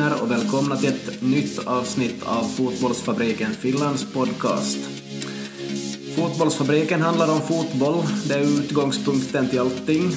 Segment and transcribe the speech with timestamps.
[0.00, 4.78] Hej och välkomna till ett nytt avsnitt av Fotbollsfabriken Finlands podcast.
[6.16, 10.12] Fotbollsfabriken handlar om fotboll, det är utgångspunkten till allting.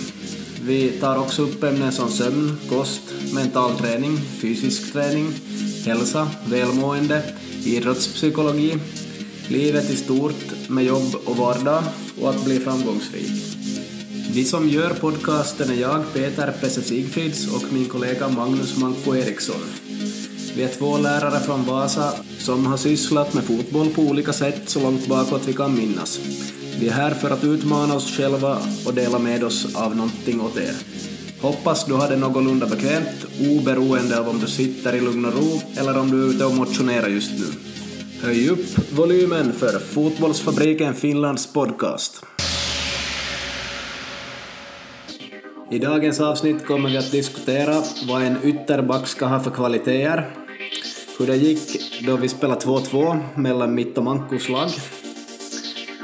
[0.62, 3.02] Vi tar också upp ämnen som sömn, kost,
[3.34, 5.34] mental träning, fysisk träning,
[5.86, 7.24] hälsa, välmående,
[7.66, 8.78] idrottspsykologi,
[9.48, 11.84] livet i stort med jobb och vardag
[12.22, 13.53] och att bli framgångsrik.
[14.36, 19.62] Vi som gör podcasten är jag, Peter Pesse Sigfrids och min kollega Magnus Manko Eriksson.
[20.56, 24.80] Vi är två lärare från Vasa som har sysslat med fotboll på olika sätt så
[24.80, 26.20] långt bakåt vi kan minnas.
[26.80, 30.58] Vi är här för att utmana oss själva och dela med oss av någonting åt
[30.58, 30.76] er.
[31.42, 35.62] Hoppas du har det någorlunda bekvämt, oberoende av om du sitter i lugn och ro
[35.78, 37.46] eller om du är ute och motionerar just nu.
[38.22, 42.26] Höj upp volymen för Fotbollsfabriken Finlands podcast.
[45.74, 50.30] I dagens avsnitt kommer vi att diskutera vad en ytterback ska ha för kvaliteter,
[51.20, 54.70] hur det gick då vi spelade 2-2 mellan mitt och Mankos lag,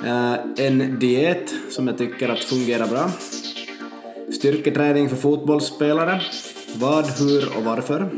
[0.05, 3.09] eh, en diet som jag tycker att fungerar bra,
[4.33, 6.21] styrketräning för fotbollsspelare,
[6.75, 8.09] vad, hur och varför,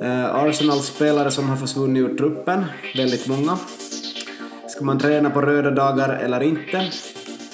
[0.00, 2.64] eh, Arsenal-spelare som har försvunnit ur truppen,
[2.96, 3.58] väldigt många,
[4.68, 6.90] ska man träna på röda dagar eller inte,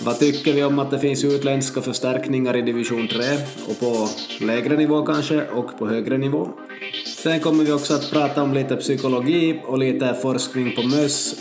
[0.04, 3.20] vad tycker vi om att det finns utländska förstärkningar i division 3
[3.68, 4.08] och på
[4.40, 6.48] lägre nivå kanske och på högre nivå?
[7.16, 11.34] Sen kommer vi också att prata om lite psykologi och lite forskning på möss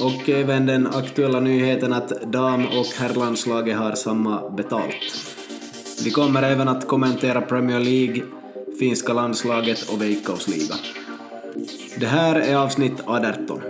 [0.00, 5.26] och även den aktuella nyheten att dam och herrlandslaget har samma betalt.
[6.04, 8.22] Vi kommer även att kommentera Premier League,
[8.78, 10.74] finska landslaget och Veikkausliga.
[11.96, 13.60] Det här är avsnitt 18.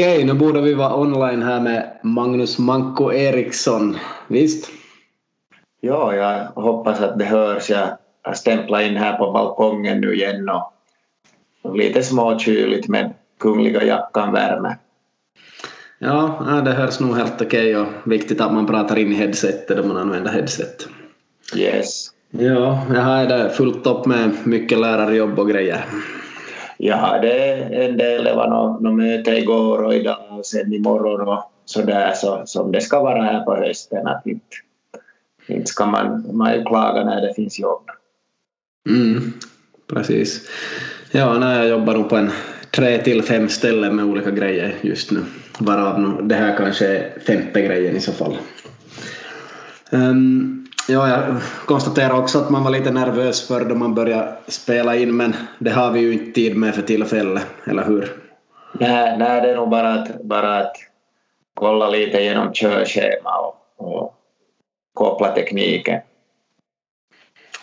[0.00, 3.96] Okej, nu borde vi vara online här med Magnus Manko Eriksson.
[4.28, 4.70] Visst?
[5.80, 7.70] Ja, jag hoppas att det hörs.
[7.70, 7.88] Jag
[8.22, 10.48] har stämplat in här på balkongen nu igen
[11.62, 14.76] och lite småkyligt med kungliga jackan värme.
[15.98, 19.82] Ja, det hörs nog helt okej och viktigt att man pratar in i headsetet då
[19.82, 20.88] man använder headset.
[21.56, 22.06] Yes.
[22.30, 25.84] Ja, jag har det fullt upp med mycket lärarjobb och grejer.
[26.82, 31.52] Jag hade en del, det var något, möte igår och idag och sen imorgon och
[31.64, 34.06] sådär så, som det ska vara här på hösten.
[34.06, 34.56] Att inte,
[35.46, 37.82] inte ska man, man ju klaga när det finns jobb.
[38.88, 39.32] Mm,
[39.86, 40.48] precis.
[41.10, 42.30] Ja, när jag jobbar nog på en
[42.70, 45.20] tre till fem ställen med olika grejer just nu.
[45.58, 48.36] Varav det här kanske är femte grejen i så fall.
[49.92, 51.36] Um, Ja, jag
[51.66, 55.70] konstaterar också att man var lite nervös för då man började spela in men det
[55.70, 58.12] har vi ju inte tid med för tillfället, eller hur?
[58.72, 60.76] Nej, nej det är nog bara att, bara att
[61.54, 64.14] kolla lite genom körschema och, och
[64.94, 66.00] koppla tekniken.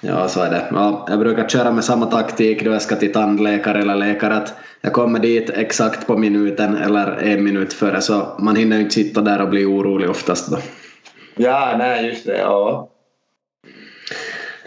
[0.01, 0.67] Ja, så är det.
[0.72, 4.53] Ja, jag brukar köra med samma taktik då jag ska till tandläkare eller läkare att
[4.81, 8.95] jag kommer dit exakt på minuten eller en minut före så man hinner ju inte
[8.95, 10.57] sitta där och bli orolig oftast då.
[11.35, 12.38] Ja, nej just det.
[12.38, 12.89] Ja.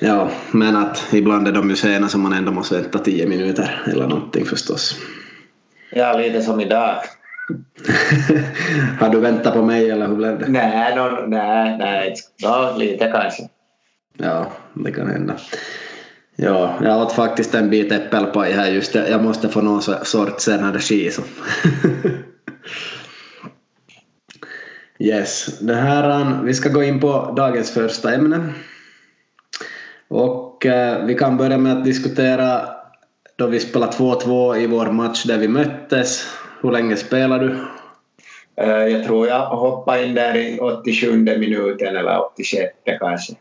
[0.03, 3.83] Ja, men att ibland är de ju sena så man ändå måste vänta tio minuter
[3.87, 4.97] eller någonting förstås.
[5.93, 6.91] Ja, lite som idag.
[9.01, 10.49] Har du väntat på mig eller hur blev det?
[10.49, 12.15] Nej, no, nej, nej.
[12.37, 13.43] Ja, lite kanske.
[14.17, 15.35] Ja, det kan hända.
[16.37, 18.95] Ja, jag åt faktiskt en bit äppelpaj här just.
[18.95, 21.23] Jag måste få någon sorts energi så.
[25.05, 28.53] yes, det här, vi ska gå in på dagens första ämne.
[30.11, 32.61] Och eh, vi kan börja med att diskutera
[33.37, 36.27] då vi spelade 2-2 i vår match där vi möttes.
[36.63, 37.57] Hur länge spelade du?
[38.57, 43.33] Eh, jag tror jag hoppade in där i 87 minuten eller 86 kanske.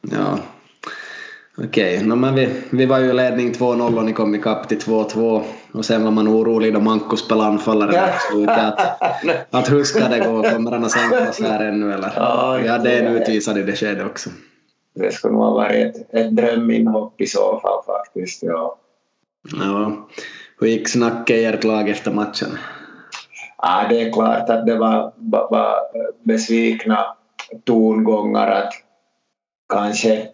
[0.00, 0.38] Ja,
[1.58, 1.94] okej.
[1.96, 2.06] Okay.
[2.06, 5.42] No, men vi, vi var ju i ledning 2-0 och ni kom ikapp till 2-2
[5.72, 8.02] och sen var man orolig då Manko spelade anfallare
[8.46, 9.04] att,
[9.50, 10.42] att hur ska det gå?
[10.42, 12.12] Kommer han att sänkas här ännu eller?
[12.16, 14.30] Ja, vi hade en utvisad i det skedet också
[14.94, 18.42] det skulle nog ha varit ett, ett dröminhopp i så fall faktiskt.
[18.42, 18.78] Ja.
[19.52, 20.08] ja.
[20.60, 22.58] Hur gick snacket i ert lag efter matchen?
[23.58, 25.12] Ja, det är klart att det var,
[25.50, 25.76] var
[26.22, 27.06] besvikna
[27.64, 28.72] tongångar att
[29.68, 30.28] kanske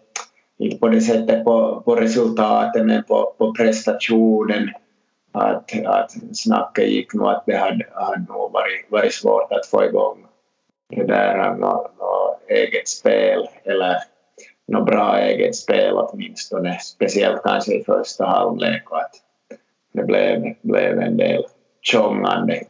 [0.57, 4.69] inte på det sättet på, på resultatet men på, på prestationen
[5.31, 9.85] att, att snacket gick nog att det hade, hade nog varit, varit svårt att få
[9.85, 10.25] igång
[10.89, 13.97] det där något, något eget spel eller
[14.69, 19.11] något bra eget spel åtminstone, speciellt kanske i första halvlek och att
[19.93, 21.43] det blev, blev en del
[21.81, 22.61] tjongande.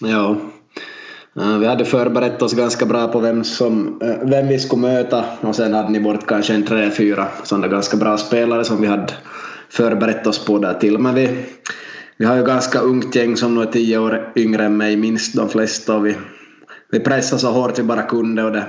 [0.00, 0.36] Ja,
[1.36, 5.24] eh, Vi hade förberett oss ganska bra på vem, som, eh, vem vi skulle möta
[5.40, 8.86] och sen hade ni bort kanske en tre, fyra sådana ganska bra spelare som vi
[8.86, 9.12] hade
[9.70, 10.98] förberett oss på där till.
[10.98, 11.44] Men vi,
[12.16, 15.36] vi har ju ganska ungt gäng som nog är tio år yngre än mig, minst
[15.36, 15.96] de flesta.
[15.96, 16.16] Och vi,
[16.90, 18.64] vi pressade så hårt vi bara kunde och det,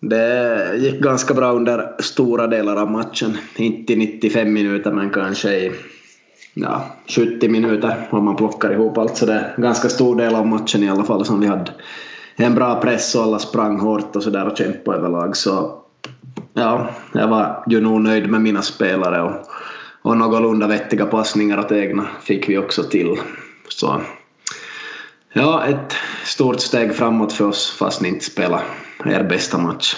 [0.00, 3.38] det gick ganska bra under stora delar av matchen.
[3.56, 5.72] Inte i 95 minuter men kanske i
[6.54, 9.16] ja, 70 minuter om man plockar ihop allt.
[9.16, 11.72] Så det är en ganska stor del av matchen i alla fall som vi hade
[12.36, 15.36] en bra press och alla sprang hårt och sådär och kämpade överlag.
[15.36, 15.78] Så
[16.54, 19.32] ja, jag var ju nog nöjd med mina spelare och,
[20.02, 23.16] och någorlunda vettiga passningar åt egna fick vi också till.
[23.68, 24.00] Så
[25.32, 25.94] ja, ett
[26.24, 28.62] stort steg framåt för oss fast ni inte spelade
[29.06, 29.94] er bästa match.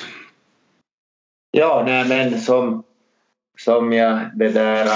[1.50, 2.84] Ja, nej men som,
[3.58, 4.88] som jag det där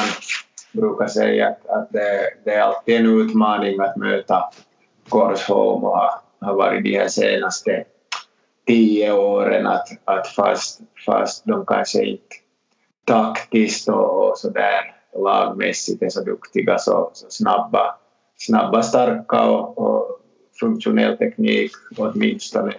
[0.73, 4.51] brukar säga att, att det, det, är alltid en utmaning att möta
[5.09, 6.11] Korsholm och har,
[6.41, 7.85] har varit de här senaste
[8.67, 12.37] tio åren att, att fast, fast de kanske inte
[13.05, 17.95] taktiskt och, och så där lagmässigt är så duktiga så, så snabba,
[18.37, 20.21] snabba, starka och, och
[20.61, 22.75] funktionell teknik åtminstone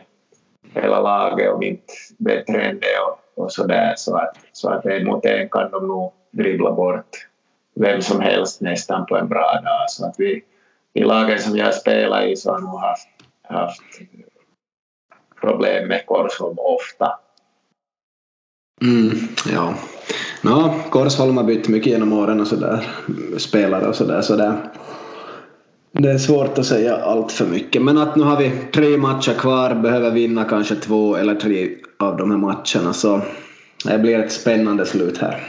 [0.82, 4.86] hela laget och inte bättre än det och, och så där så att, så att
[4.86, 7.28] en mot en kan de nog dribbla bort
[7.76, 9.90] vem som helst nästan på en bra dag.
[9.90, 10.44] Så att vi,
[10.94, 13.08] i lagen som jag spelar i så har jag haft,
[13.42, 13.82] haft
[15.42, 17.20] problem med Korsholm ofta.
[18.82, 19.12] Mm,
[19.52, 19.74] ja.
[20.44, 22.88] No, Korsholm har bytt mycket genom åren och sådär,
[23.38, 24.22] spelare och sådär.
[24.22, 24.58] Så där
[25.98, 27.82] det är svårt att säga allt för mycket.
[27.82, 32.18] Men att nu har vi tre matcher kvar, behöver vinna kanske två eller tre av
[32.18, 33.22] de här matcherna så
[33.86, 35.44] det blir ett spännande slut här.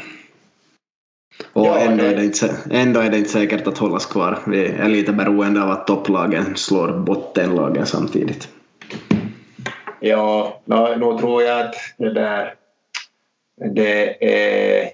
[1.52, 2.10] Och ja, ändå, det...
[2.10, 4.38] Är det inte, ändå är det inte säkert att hållas kvar.
[4.46, 8.48] Vi är lite beroende av att topplagen slår bottenlagen samtidigt.
[10.00, 12.54] Ja, nu, tror jag att det där
[13.74, 14.90] det är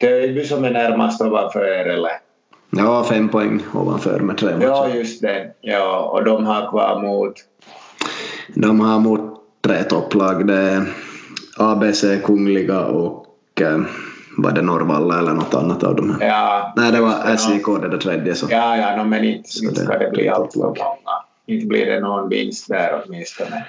[0.00, 2.29] Töjby som är närmast ovanför er eller?
[2.70, 4.66] Ja, fem poäng ovanför med tre matcher.
[4.66, 5.50] Ja, just det.
[5.60, 7.34] Ja, och de har kvar mot?
[8.54, 9.20] De har mot
[9.64, 10.46] tre topplag.
[10.46, 10.86] Det är
[11.58, 13.26] ABC, Kungliga och
[13.60, 13.80] eh,
[14.36, 16.16] var det Norrvalla eller något annat av dem?
[16.20, 16.72] Ja.
[16.76, 18.34] Nej, det var SJK det där tredje.
[18.34, 18.46] Så.
[18.50, 20.84] Ja, ja no, men inte, inte ska det bli allt för många.
[21.46, 23.66] Inte blir det någon vinst där åtminstone.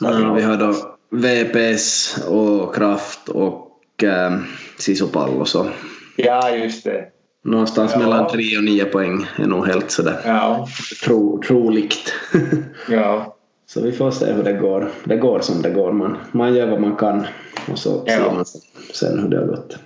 [0.00, 0.74] Ja, vi har då
[1.10, 4.38] VPS och Kraft och äh,
[4.78, 5.66] Sisupallo så.
[6.16, 7.04] Ja, just det.
[7.44, 7.98] Någonstans ja.
[7.98, 10.68] mellan tre och nio poäng är nog helt sådär ja.
[11.04, 12.12] tro, troligt.
[12.88, 13.34] ja.
[13.66, 14.90] Så vi får se hur det går.
[15.04, 15.92] Det går som det går.
[15.92, 17.26] Man, man gör vad man kan
[17.72, 18.12] och så ja.
[18.12, 18.44] ser man
[18.92, 19.76] sen hur det har gått.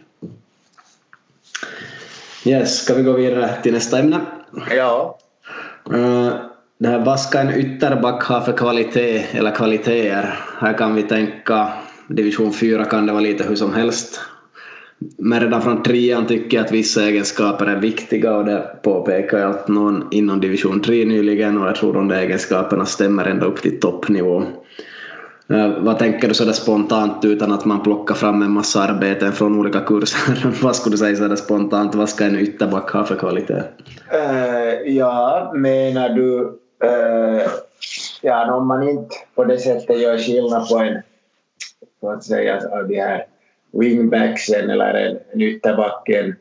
[2.44, 4.20] Yes, ska vi gå vidare till nästa ämne?
[4.70, 5.18] Ja.
[5.92, 6.34] Uh,
[6.78, 10.38] det här, vad ska en ytterback ha för kvalitet eller kvaliteter?
[10.58, 11.72] Här kan vi tänka
[12.08, 14.20] division 4 kan det vara lite hur som helst.
[15.18, 19.50] Men redan från trean tycker jag att vissa egenskaper är viktiga och det påpekar jag
[19.50, 23.80] att någon inom division 3 nyligen och jag tror de egenskaperna stämmer ända upp till
[23.80, 24.42] toppnivå.
[25.48, 29.58] Eh, vad tänker du sådär spontant utan att man plockar fram en massa arbeten från
[29.58, 30.52] olika kurser?
[30.62, 33.62] vad skulle du säga sådär spontant, vad ska en ytterback ha för kvalitet?
[34.14, 36.38] Uh, eh, ja, menar du
[36.84, 37.42] uh,
[38.22, 41.02] ja, om man inte på det sättet gör skillnad på en,
[42.00, 43.26] så att säga, de här
[43.72, 46.34] wingbacksen eller en, en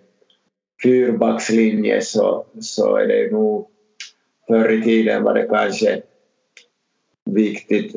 [0.83, 3.67] fyrbackslinje så, så är det nog
[4.47, 6.01] förr i tiden var det kanske
[7.25, 7.95] viktigt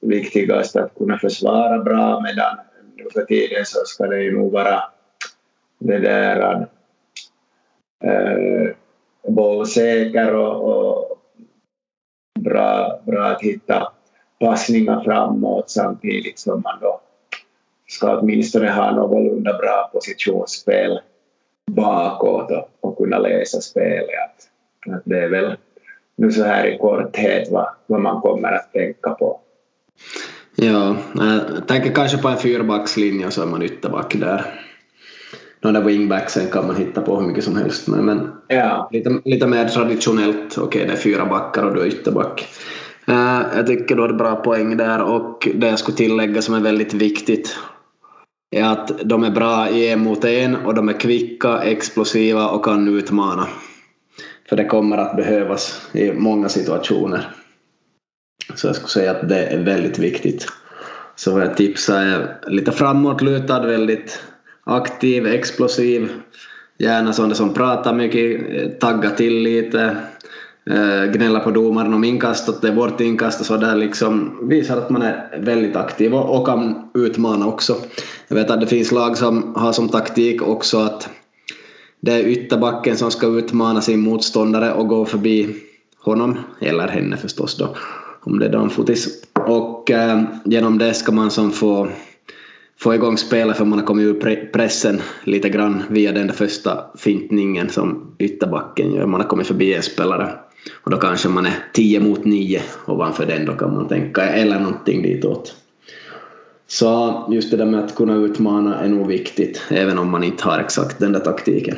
[0.00, 2.56] viktigast att kunna försvara bra medan
[2.96, 4.82] nu för tiden så ska det ju nog vara
[5.78, 6.66] det där
[8.04, 8.70] eh, äh,
[9.28, 11.18] bollsäker och, och
[12.40, 13.92] bra, bra att hitta
[14.40, 17.00] passningar framåt samtidigt som man då
[17.86, 21.00] ska åtminstone ha någorlunda bra positionsspel
[21.66, 24.08] bakåt och, och kunna läsa spelet.
[24.08, 25.56] Att, att det är väl
[26.16, 29.40] nu så här i korthet vad, vad man kommer att tänka på.
[30.56, 34.62] Ja, jag tänker kanske på en fyrbackslinje så är man ytterback där.
[35.60, 38.88] Där wingbacksen kan man hitta på hur mycket som helst med, men ja.
[38.92, 42.48] lite, lite mer traditionellt, okej okay, det är fyra backar och du är ytterback.
[43.08, 46.54] Uh, jag tycker du har ett bra poäng där och det jag skulle tillägga som
[46.54, 47.56] är väldigt viktigt
[48.58, 52.64] är att de är bra i en mot en och de är kvicka, explosiva och
[52.64, 53.46] kan utmana.
[54.48, 57.30] För det kommer att behövas i många situationer.
[58.54, 60.46] Så jag skulle säga att det är väldigt viktigt.
[61.16, 64.22] Så vad jag tipsar är lite framåtlutad, väldigt
[64.64, 66.08] aktiv, explosiv.
[66.78, 69.96] Gärna sådana som pratar mycket, eh, taggar till lite.
[70.70, 74.76] Eh, gnälla på domaren om inkast, att det är vårt inkast och sådär liksom visar
[74.76, 77.76] att man är väldigt aktiv och, och kan utmana också.
[78.28, 81.08] Jag vet att det finns lag som har som taktik också att
[82.00, 85.56] det är ytterbacken som ska utmana sin motståndare och gå förbi
[85.98, 87.76] honom, eller henne förstås då,
[88.20, 89.08] om det är damfotis.
[89.32, 91.88] Och eh, genom det ska man som få
[92.80, 96.84] få igång spelet för man har kommit ur pressen lite grann via den där första
[96.98, 99.06] fintningen som ytterbacken gör.
[99.06, 100.30] Man har kommit förbi en spelare
[100.74, 104.60] och då kanske man är 10 mot 9 ovanför den då kan man tänka, eller
[104.60, 105.54] någonting ditåt.
[106.66, 110.44] Så just det där med att kunna utmana är nog viktigt, även om man inte
[110.44, 111.76] har exakt den där taktiken.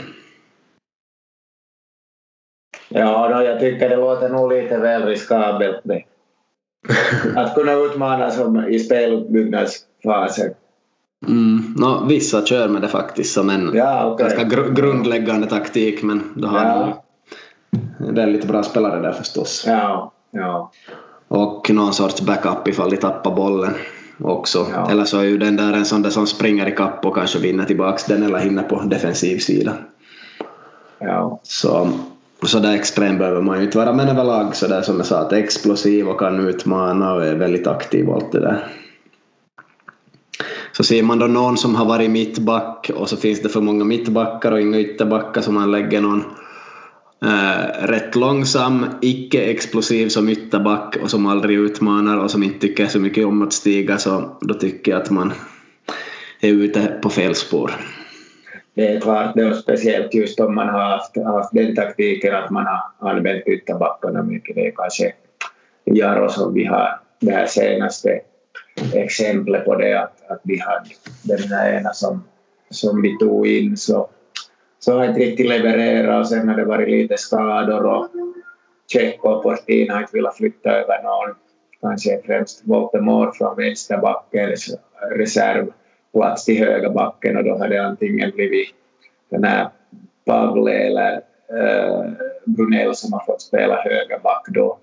[2.88, 6.02] Ja, då, jag tycker det låter nog lite väl riskabelt det.
[7.36, 10.54] Att kunna utmana som i speluppbyggnadsfasen.
[11.26, 14.28] Mm, no, vissa kör med det faktiskt som en ja, okay.
[14.28, 17.04] ganska gr grundläggande taktik men då har ja.
[17.98, 19.64] Väldigt bra spelare där förstås.
[19.66, 20.70] Ja, ja.
[21.28, 23.74] Och någon sorts backup ifall de tappar bollen
[24.20, 24.66] också.
[24.72, 24.90] Ja.
[24.90, 27.38] Eller så är ju den där en sån där som springer i kapp och kanske
[27.38, 29.72] vinner tillbaks den eller hinner på defensiv sida.
[30.98, 31.40] Ja.
[31.42, 31.88] Så,
[32.42, 35.18] så där extrem behöver man ju inte vara men överlag så där som jag sa
[35.18, 38.64] att explosiv och kan utmana och är väldigt aktiv och allt det där.
[40.72, 43.84] Så ser man då någon som har varit mittback och så finns det för många
[43.84, 46.24] mittbackar och inga ytterbackar så man lägger någon
[47.24, 53.00] Uh, rätt långsam, icke-explosiv som ytterback och som aldrig utmanar och som inte tycker så
[53.00, 55.32] mycket om att stiga så då tycker jag att man
[56.40, 57.72] är ute på fel spår.
[58.74, 62.50] Det är klart, det är speciellt just om man har haft, haft den taktiken att
[62.50, 64.54] man har använt ytterbackarna mycket.
[64.54, 65.12] Det är kanske
[65.84, 68.20] Jaro som vi har det här senaste
[68.94, 70.90] exemplet på det att, att vi hade
[71.22, 72.24] den här ena som,
[72.70, 74.08] som vi tog in så,
[74.78, 78.08] så har inte riktigt levererat och sen har det varit lite skador och
[78.92, 81.34] Tjechko och Portin har inte velat flytta över någon,
[81.80, 84.76] kanske främst Voldemort från vänsterbackens
[85.10, 88.68] reservplats till högerbacken och då hade det antingen blivit
[89.30, 89.68] den här
[90.26, 91.12] Pavle eller
[91.48, 92.10] äh,
[92.44, 94.78] Brunell som har fått spela högerback då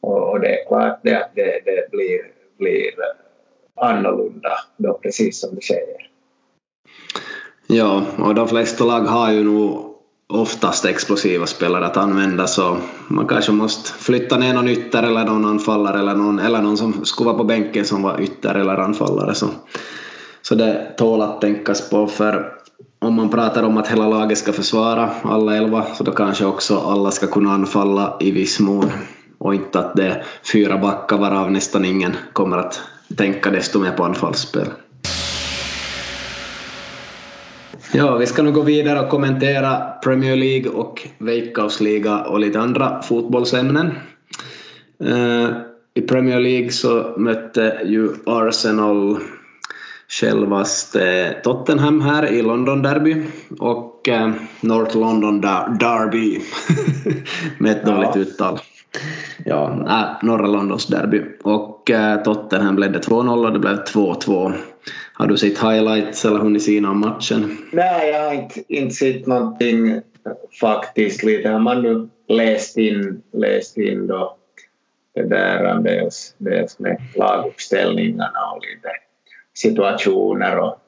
[0.00, 2.20] och, och det är klart det att det, det blir,
[2.58, 2.90] blir
[3.74, 6.10] annorlunda då, precis som du säger.
[7.70, 9.84] Ja, och de flesta lag har ju nog
[10.28, 15.44] oftast explosiva spelare att använda så man kanske måste flytta ner någon ytter eller någon
[15.44, 19.34] anfallare eller någon, eller någon som skulle vara på bänken som var ytter eller anfallare.
[19.34, 19.46] Så,
[20.42, 22.52] så det tål att tänkas på för
[22.98, 26.78] om man pratar om att hela laget ska försvara alla elva så då kanske också
[26.78, 28.90] alla ska kunna anfalla i viss mån
[29.38, 32.80] och inte att det är fyra backar varav nästan ingen kommer att
[33.16, 34.66] tänka desto mer på anfallsspel.
[37.92, 43.02] Ja, vi ska nu gå vidare och kommentera Premier League och Veikkausliga och lite andra
[43.02, 43.90] fotbollsämnen.
[45.04, 45.48] Uh,
[45.94, 49.18] I Premier League så mötte ju Arsenal
[50.08, 53.22] självaste Tottenham här i London Derby
[53.58, 54.30] och uh,
[54.60, 55.40] North London
[55.80, 56.40] Derby
[57.58, 58.58] med ett dåligt uttal
[59.44, 61.22] ja, äh, norra Londons derby.
[61.42, 64.52] Och äh, Tottenham ledde 2-0 och det blev 2-2.
[65.12, 67.58] Har du sett highlights eller hunnit se någon matchen?
[67.72, 70.00] Nej, jag har inte, inte sett någonting
[70.60, 71.22] faktiskt.
[71.22, 74.36] Lite har man nu läst in, läst in då
[75.14, 78.88] det där dels, dels med laguppställningarna och lite
[79.54, 80.80] situationer och,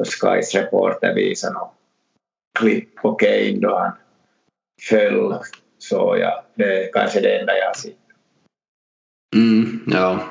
[0.00, 1.74] och Skys reporter visade något
[2.58, 3.92] klipp på Kane då han
[4.88, 5.38] föll
[5.78, 7.96] så ja, det är kanske det enda jag har sett.
[9.36, 10.24] Mm, ja,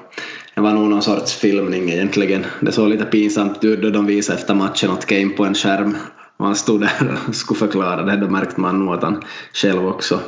[0.56, 2.46] det var nog någon sorts filmning egentligen.
[2.62, 5.98] Det såg lite pinsamt ut då de visade efter matchen åt Kane på en skärm
[6.38, 8.16] och han stod där och skulle förklara det.
[8.16, 10.20] Då märkte man nog att han själv också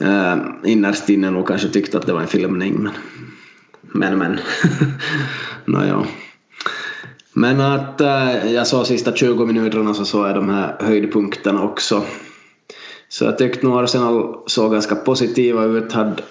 [0.00, 2.82] eh, innerst inne nog kanske tyckte att det var en filmning.
[2.82, 2.92] Men
[3.96, 4.38] men, men.
[5.64, 6.06] Nåja.
[7.32, 12.04] Men att eh, jag såg sista 20 minuterna så såg jag de här höjdpunkterna också.
[13.08, 16.22] Så jag tyckte nog Arsenal såg ganska positiva ut, hade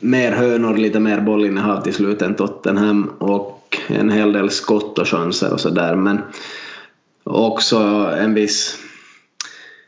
[0.00, 5.08] mer hönor, lite mer bollinnehav till slut än Tottenham och en hel del skott och
[5.08, 6.20] chanser och sådär men
[7.24, 7.78] också
[8.18, 8.78] en viss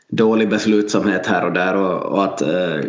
[0.07, 2.79] dålig beslutsamhet här och där och, och att eh,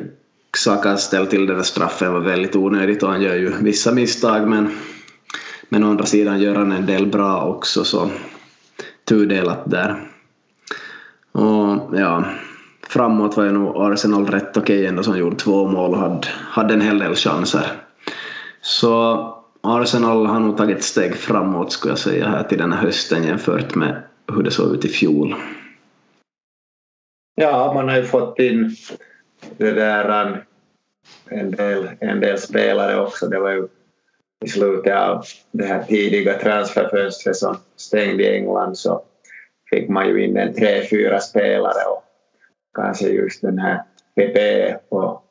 [0.50, 4.48] Xhaka ställde till den där straffen var väldigt onödigt och han gör ju vissa misstag
[4.48, 4.70] men,
[5.68, 8.10] men å andra sidan gör han en del bra också så
[9.04, 10.10] tudelat där.
[11.32, 12.24] Och ja,
[12.90, 16.74] framåt var ju nog Arsenal rätt okej ändå som gjorde två mål och hade, hade
[16.74, 17.66] en hel del chanser.
[18.60, 19.16] Så
[19.60, 23.24] Arsenal har nog tagit ett steg framåt skulle jag säga här till den här hösten
[23.24, 24.02] jämfört med
[24.34, 25.34] hur det såg ut i fjol.
[27.34, 28.76] Ja, man har ju fått in
[29.56, 30.36] det där um,
[31.28, 33.28] en del, en del spelare också.
[33.28, 33.68] Det var ju
[34.44, 39.02] i slutet av det här tidiga transferfönstret som stängde i England så
[39.70, 42.04] fick man ju in en tre, fyra spelare och
[42.74, 43.82] kanske just den här
[44.14, 44.38] PP
[44.88, 45.24] och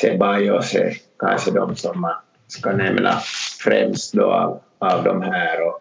[0.00, 2.14] Ceballos är kanske de som man
[2.46, 3.20] ska nämna
[3.64, 5.66] främst då av, av de här.
[5.66, 5.80] Och,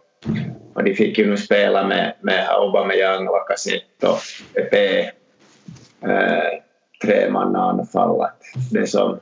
[0.73, 4.19] och de fick ju nu spela med, med Aubameyang, Lacazette och
[4.53, 4.75] PP,
[6.01, 6.59] eh,
[7.01, 8.33] tremannaanfallet.
[8.71, 9.19] Det som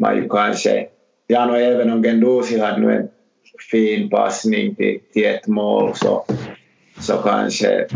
[0.00, 0.86] man ju kanske,
[1.26, 3.08] ja no, även om Gendusi hade nu en
[3.70, 6.26] fin passning till, till ett mål så,
[7.00, 7.86] så kanske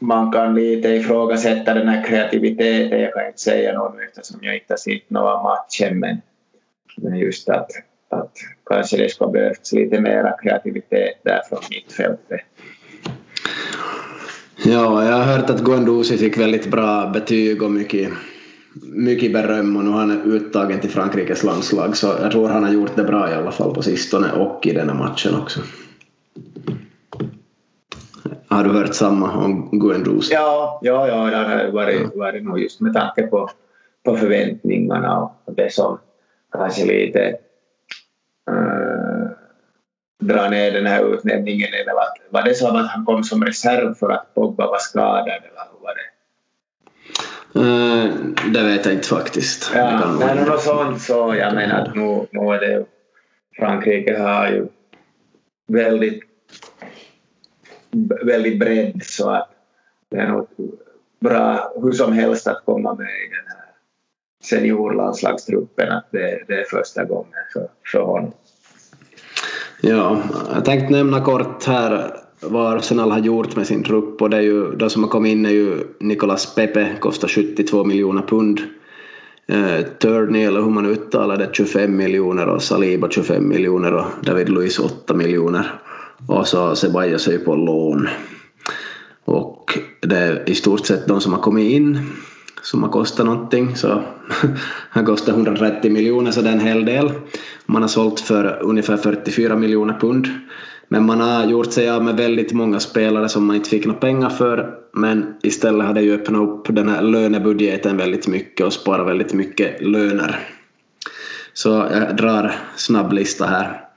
[0.00, 3.00] man kan lite ifrågasätta den här kreativiteten.
[3.00, 6.20] Jag kan inte säga något eftersom jag inte har sett några matcher men,
[6.96, 7.70] men just att,
[8.08, 8.32] att
[8.66, 12.40] kanske det skulle behövts lite mera kreativitet där från mittfältet.
[14.64, 18.10] Ja, jag har hört att Guendouzi fick väldigt bra betyg och mycket,
[18.82, 22.72] mycket beröm och nu har han uttagen till Frankrikes landslag så jag tror han har
[22.72, 25.60] gjort det bra i alla fall på sistone och i den här matchen också.
[28.50, 30.34] Har du hört samma om Guendouzi?
[30.34, 33.50] Ja, ja, ja, det har varit, varit nog just med tanke på,
[34.04, 35.98] på förväntningarna och det som
[36.52, 37.28] kanske lite
[38.50, 39.30] äh,
[40.20, 43.94] drar ner den här utnämningen eller var, var det så att han kom som reserv
[43.94, 45.40] för att Pogba var skadad eller
[45.72, 46.10] hur var det?
[47.60, 48.14] Uh,
[48.52, 49.70] det vet jag inte faktiskt.
[49.74, 52.84] Ja, men något sånt så jag menar att nu, nu är det
[53.56, 54.66] Frankrike har ju
[55.66, 56.22] väldigt
[58.24, 59.48] väldigt bredd så att
[60.08, 60.46] det är nog
[61.20, 63.64] bra hur som helst att komma med i den här
[64.42, 68.32] seniorlandslagstruppen att det, det är första gången för, för honom.
[69.80, 70.22] Ja,
[70.54, 74.40] jag tänkte nämna kort här vad Arsenal har gjort med sin trupp och det är
[74.40, 78.60] ju, de som har kommit in är ju Nicolas Pepe, kostar 72 miljoner pund.
[79.46, 84.48] Eh, Turney, eller hur man uttalar det, 25 miljoner och Saliba 25 miljoner och David
[84.48, 85.80] Luiz 8 miljoner.
[86.26, 88.08] Och så Ceballos är ju på lån.
[89.24, 91.98] Och det är i stort sett de som har kommit in
[92.62, 93.76] som har kostat någonting.
[93.76, 94.02] Så
[94.90, 97.10] han kostar 130 miljoner så det är en hel del.
[97.66, 100.28] Man har sålt för ungefär 44 miljoner pund.
[100.88, 104.00] Men man har gjort sig av med väldigt många spelare som man inte fick några
[104.00, 104.74] pengar för.
[104.92, 109.32] Men istället har det ju öppnat upp den här lönebudgeten väldigt mycket och sparat väldigt
[109.32, 110.38] mycket löner.
[111.52, 113.89] Så jag drar snabb lista här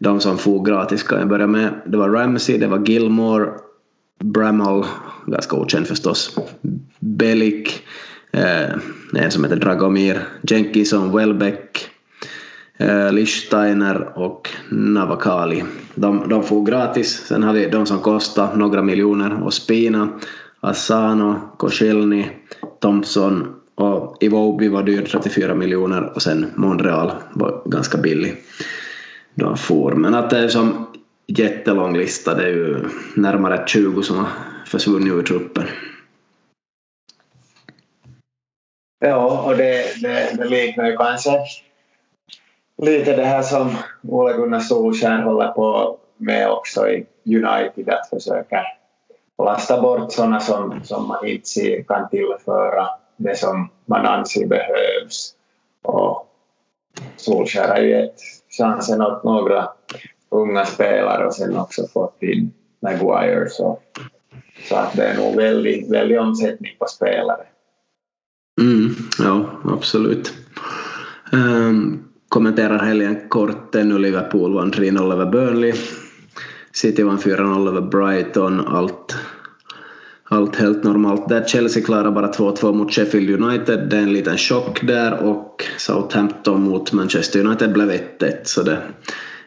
[0.00, 1.72] de som får gratis kan jag börja med.
[1.86, 3.50] Det var Ramsey, det var Gilmore,
[4.24, 4.84] Bramall,
[5.26, 6.36] ganska okänd förstås,
[6.98, 7.82] Bellick,
[8.32, 8.70] eh,
[9.14, 11.88] en som heter Dragomir, Jenkinson, Welbeck,
[12.76, 15.64] eh, Lichsteiner och Navakali.
[15.94, 17.26] De, de får gratis.
[17.26, 20.08] Sen har vi de som kostar några miljoner och Spina,
[20.60, 22.26] Asano, Koscielny,
[22.80, 28.36] Thompson och Iwobi var dyr 34 miljoner och sen Montreal var ganska billig
[29.34, 29.92] de får.
[29.92, 30.86] Men att det är som
[31.26, 34.28] jättelång lista, det är ju närmare 20 som har
[34.66, 35.64] försvunnit ur truppen.
[39.00, 41.30] Ja, och det, det, det liknar ju kanske
[42.82, 48.64] lite det här som Ole Gunnar Solskjaer håller på med också i United, att försöka
[49.44, 55.34] lasta bort sådana som, som man inte ser kan tillföra det som man anser behövs.
[55.82, 56.26] Och
[57.16, 58.20] Solskjaer har ju gett
[58.58, 59.68] chansen åt några
[60.30, 63.78] unga spelare och sen också fått in Maguire så,
[64.68, 67.42] så att det är nog väldigt, väldigt omsättning på spelare.
[68.60, 70.34] Mm, ja, absolut.
[71.32, 75.72] Um, kommenterar helgen kort ännu Liverpool vann 3-0 över Burnley.
[76.72, 78.66] City vann 4-0 över Brighton.
[78.66, 79.16] Allt
[80.32, 81.44] allt helt normalt där.
[81.44, 83.88] Chelsea klarar bara 2-2 mot Sheffield United.
[83.88, 88.00] Det är en liten chock där och Southampton mot Manchester United blev 1-1
[88.44, 88.78] så det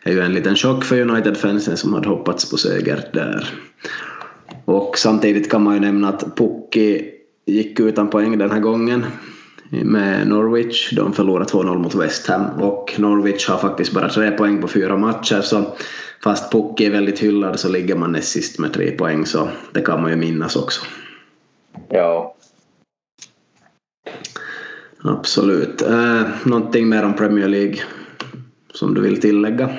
[0.04, 3.50] är ju en liten chock för United-fansen som hade hoppats på seger där.
[4.66, 7.10] Och samtidigt kan man ju nämna att Pukki
[7.46, 9.06] gick utan poäng den här gången
[9.84, 10.92] med Norwich.
[10.92, 14.98] De förlorade 2-0 mot West Ham och Norwich har faktiskt bara tre poäng på fyra
[14.98, 15.64] matcher så
[16.24, 19.82] fast Pukki är väldigt hyllad så ligger man näst sist med tre poäng så det
[19.82, 20.82] kan man ju minnas också.
[21.90, 22.36] Ja.
[25.04, 25.82] Absolut.
[25.82, 27.78] Eh, någonting mer om Premier League
[28.74, 29.70] som du vill tillägga?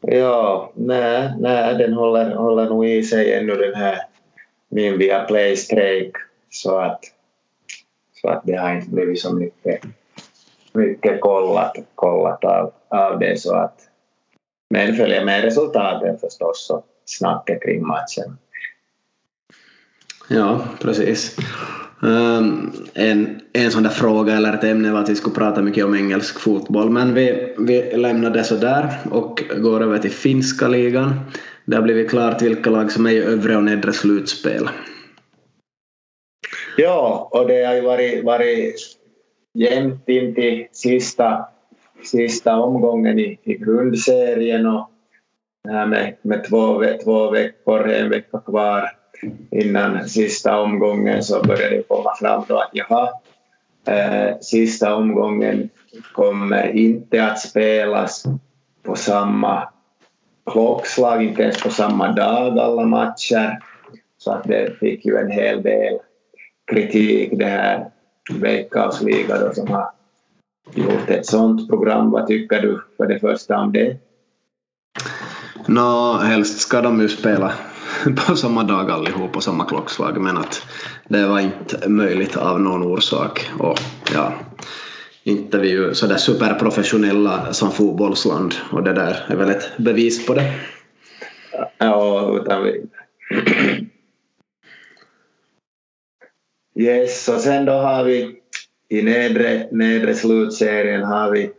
[0.00, 3.98] Ja, nej, nej den håller, håller nog i sig ännu den här
[4.68, 6.12] min Viaplay-strejk
[6.50, 7.00] så att
[8.26, 9.80] så att det har inte blivit så mycket,
[10.72, 13.80] mycket kollat, kollat av, av det så att
[14.70, 18.38] men följer med resultaten förstås och snacket kring matchen.
[20.28, 21.36] Ja, precis.
[22.02, 25.84] Um, en, en sån där fråga eller ett ämne var att vi skulle prata mycket
[25.84, 31.20] om engelsk fotboll men vi, vi lämnar det sådär och går över till finska ligan.
[31.64, 34.68] Det har blivit klart vilka lag som är i övre och nedre slutspel.
[36.76, 38.74] Ja, och det har ju varit, varit
[39.54, 41.48] jämnt in till sista,
[42.04, 44.90] sista omgången i, i grundserien och
[45.68, 48.90] här med, med två, två veckor, en vecka kvar
[49.50, 53.10] innan sista omgången så började det komma fram då att jaha,
[53.86, 55.68] eh, sista omgången
[56.12, 58.24] kommer inte att spelas
[58.82, 59.68] på samma
[60.50, 63.58] klockslag, inte ens på samma dag alla matcher.
[64.18, 65.98] Så att det fick ju en hel del
[66.72, 67.90] kritik det här
[68.32, 69.90] Veikkaus liga då som har
[70.74, 72.10] gjort ett sånt program.
[72.10, 73.96] Vad tycker du för det första om det?
[75.66, 77.52] Nå, helst ska de ju spela
[78.26, 80.62] på samma dag allihop på samma klockslag men att
[81.08, 83.78] det var inte möjligt av någon orsak och
[84.14, 84.32] ja
[85.26, 90.34] inte vi ju sådär superprofessionella som fotbollsland och det där är väl ett bevis på
[90.34, 90.52] det.
[91.78, 92.86] Ja, utan vi...
[96.78, 98.40] Yes, och sen då har vi
[98.88, 101.50] i nedre, nedre slutserien har vi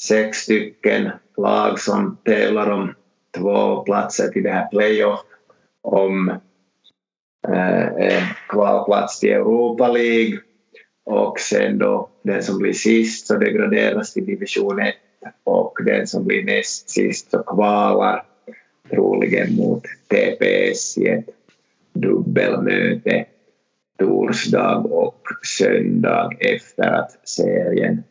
[0.00, 2.94] sex stycken lag som tävlar om
[3.36, 5.20] två platser till det här playoff
[5.82, 6.28] om
[7.48, 10.38] eh, kvalplats till Europa League
[11.04, 14.94] och sen då den som blir sist så degraderas till division 1
[15.44, 18.24] och den som blir näst sist så kvalar
[18.90, 21.26] troligen mot TPS i ett
[21.92, 23.26] dubbelmöte
[23.98, 25.22] torsdag och
[25.58, 28.04] söndag efter att serien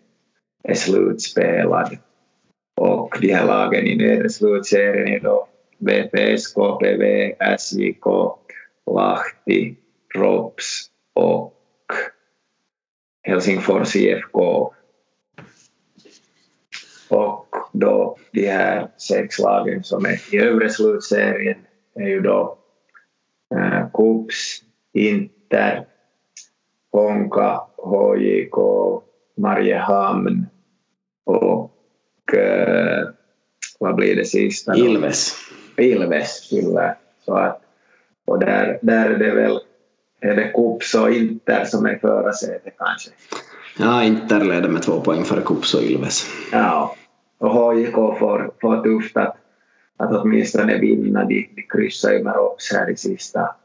[0.64, 1.98] är slutspelad.
[2.76, 5.48] Och de här lagen i nedre slutserien är då
[5.78, 8.06] VPS, KPV, SJK,
[8.92, 9.76] Lahti,
[10.16, 11.54] ROPS och
[13.24, 14.74] Helsingfors IFK.
[17.10, 21.58] Och då de här sex lagen som är i övre slutserien
[21.96, 22.58] är ju då
[23.56, 24.62] eh, KUPS,
[24.94, 25.37] Inter,
[26.92, 28.58] Honka, HJK,
[29.38, 30.46] Mariehamn
[31.26, 33.08] och eh,
[33.80, 34.76] vad blir det sista?
[34.76, 35.34] Ilves.
[35.78, 36.96] Ilves, kyllä.
[37.26, 37.62] Så att,
[38.26, 39.60] och där, där är det väl
[40.22, 43.10] är det Kups och Inter som är förarsätet kanske.
[43.80, 46.26] Ja, Inter leder med två poäng före Kups och Ilves.
[46.52, 46.96] Ja,
[47.38, 49.36] och HJK får, får tufft att,
[49.98, 51.26] att åtminstone vinna.
[51.26, 53.56] De, de kryssar ju med Rops här i sista,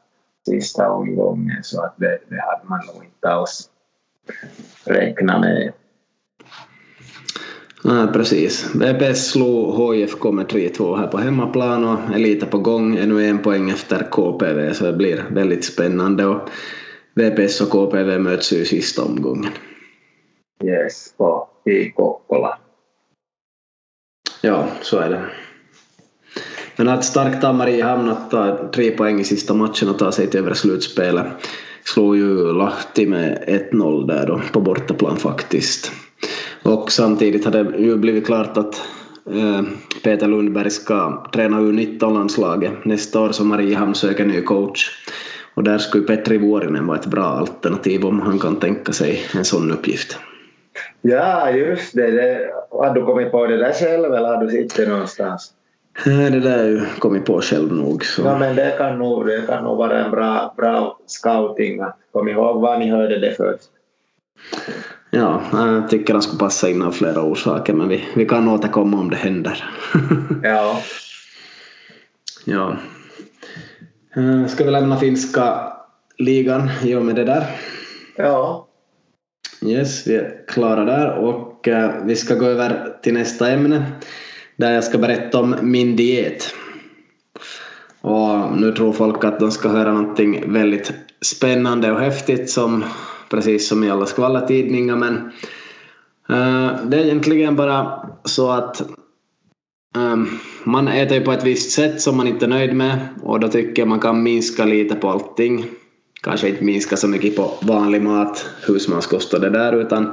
[0.47, 3.71] sista omgången så att det, det hade man nog inte alls
[4.85, 5.73] räknat med.
[7.85, 8.75] Ja, precis.
[8.75, 12.97] VPS slog HIFK med 3-2 här på hemmaplan och är lite på gång.
[12.97, 16.27] Ännu en poäng efter KPV så det blir väldigt spännande.
[16.27, 16.49] Och
[17.15, 19.53] VPS och KPV möts ju i sista omgången.
[20.65, 22.59] Yes, på, i Kokkola.
[24.41, 25.23] Ja, så är det.
[26.77, 30.27] Men att starkt av Mariehamn att ta tre poäng i sista matchen och ta sig
[30.27, 31.27] till övre slutspelet
[31.85, 35.93] slog ju Lahti med 1-0 där då på bortaplan faktiskt.
[36.63, 38.83] Och samtidigt har det ju blivit klart att
[39.31, 39.63] eh,
[40.03, 44.91] Peter Lundberg ska träna U19-landslaget nästa år så Mariehamn söker ny coach.
[45.55, 49.45] Och där skulle Petri Vuorinen vara ett bra alternativ om han kan tänka sig en
[49.45, 50.19] sån uppgift.
[51.01, 52.11] Ja, just det.
[52.11, 52.51] det.
[52.71, 55.53] Har du kommit på det där själv eller har du sett det någonstans?
[56.05, 58.05] Det där har jag kommit på själv nog.
[58.05, 58.23] Så.
[58.23, 61.81] Ja, men det kan nog, det kan nog vara en bra, bra scouting.
[62.13, 63.69] Kom ihåg var ni hörde det först.
[65.11, 68.99] Ja, jag tycker han skulle passa in av flera orsaker men vi, vi kan återkomma
[68.99, 69.65] om det händer.
[70.43, 70.81] ja.
[72.45, 72.77] ja.
[74.49, 75.73] Ska vi lämna finska
[76.19, 77.47] ligan i och med det där?
[78.17, 78.67] Ja.
[79.67, 81.69] Yes, vi är klara där och
[82.05, 83.85] vi ska gå över till nästa ämne
[84.63, 86.55] där jag ska berätta om min diet.
[88.01, 92.85] Och nu tror folk att de ska höra någonting väldigt spännande och häftigt som
[93.31, 95.15] precis som i alla skvallertidningar men
[96.31, 98.83] uh, det är egentligen bara så att
[99.97, 103.41] um, man äter ju på ett visst sätt som man inte är nöjd med och
[103.41, 105.65] då tycker jag man kan minska lite på allting.
[106.23, 110.13] Kanske inte minska så mycket på vanlig mat, husmanskost och det där utan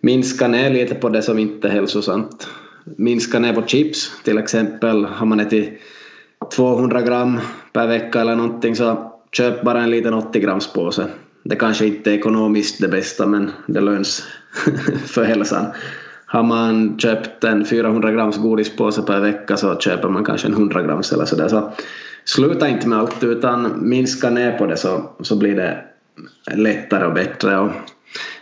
[0.00, 2.48] minska ner lite på det som inte är hälsosamt.
[2.96, 5.04] Minska ner på chips till exempel.
[5.04, 5.80] Har man ätit
[6.56, 7.40] 200 gram
[7.72, 11.06] per vecka eller någonting så köp bara en liten 80 grams påse
[11.48, 14.26] det kanske inte är ekonomiskt det bästa men det löns
[15.06, 15.66] för hälsan.
[16.26, 20.82] Har man köpt en 400 grams godispåse per vecka så köper man kanske en 100
[20.82, 21.48] grams eller sådär.
[21.48, 21.72] Så
[22.24, 25.84] sluta inte med allt utan minska ner på det så, så blir det
[26.54, 27.58] lättare och bättre.
[27.58, 27.70] Och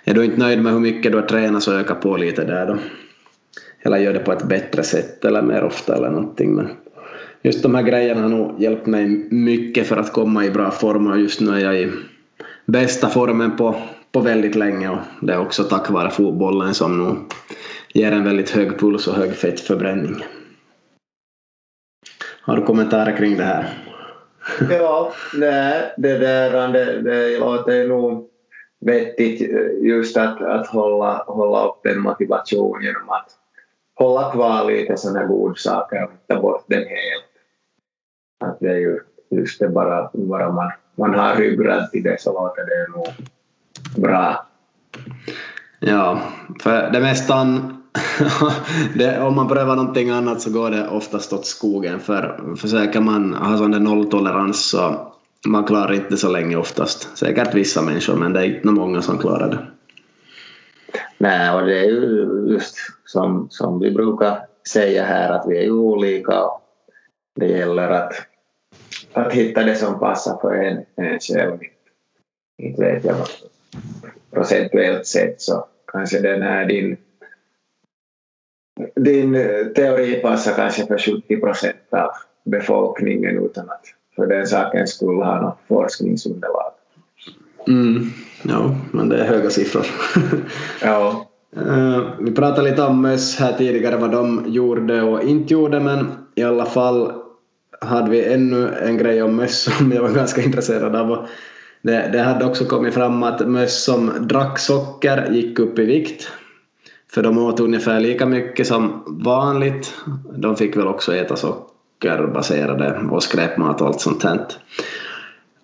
[0.04, 2.66] är du inte nöjd med hur mycket du har tränat så öka på lite där
[2.66, 2.78] då.
[3.86, 6.54] Eller gör det på ett bättre sätt eller mer ofta eller någonting.
[6.54, 6.70] Men
[7.42, 11.06] just de här grejerna har nog hjälpt mig mycket för att komma i bra form
[11.06, 11.92] och just nu är jag i
[12.64, 13.76] bästa formen på,
[14.12, 17.16] på väldigt länge och det är också tack vare fotbollen som nog
[17.94, 20.24] ger en väldigt hög puls och hög fettförbränning.
[22.40, 23.68] Har du kommentarer kring det här?
[24.70, 28.28] ja, nej, det där det, det låter nog
[28.80, 29.50] vettigt
[29.82, 33.38] just att, att hålla, hålla upp en motivation genom att
[33.96, 37.32] hålla kvar lite sådana godsaker och ta bort den helt.
[38.44, 42.32] Att det är ju just det bara, bara man, man har ryggrad till det så
[42.32, 43.06] låter det nog
[44.02, 44.46] bra.
[45.80, 46.20] Ja,
[46.62, 47.46] för det mesta
[48.94, 53.34] det, om man prövar någonting annat så går det oftast åt skogen för försöker man
[53.34, 55.12] ha sån där nolltolerans så
[55.46, 57.18] man klarar inte så länge oftast.
[57.18, 59.66] Säkert vissa människor men det är inte många som klarar det.
[61.18, 65.62] Nej, och det är ju just som, som vi brukar säga här att vi är
[65.62, 66.62] ju olika och
[67.34, 68.12] det gäller att,
[69.12, 71.58] att hitta det som passar för en, en själv.
[72.58, 73.16] Inte vet jag
[74.30, 76.96] procentuellt sett så kanske den här din
[78.94, 79.32] din
[79.74, 82.10] teori passar kanske för 70 procent av
[82.44, 83.84] befolkningen utan att
[84.16, 86.72] för den sakens skull ha något forskningsunderlag.
[87.68, 88.10] Mm,
[88.42, 89.86] ja, men det är höga siffror.
[90.82, 91.28] ja.
[91.56, 96.06] Uh, vi pratade lite om möss här tidigare, vad de gjorde och inte gjorde, men
[96.34, 97.12] i alla fall
[97.80, 101.26] hade vi ännu en grej om möss som jag var ganska intresserad av.
[101.82, 106.28] Det, det hade också kommit fram att möss som drack socker gick upp i vikt.
[107.12, 109.94] För de åt ungefär lika mycket som vanligt.
[110.36, 114.46] De fick väl också äta sockerbaserade och skräpmat och allt sånt här.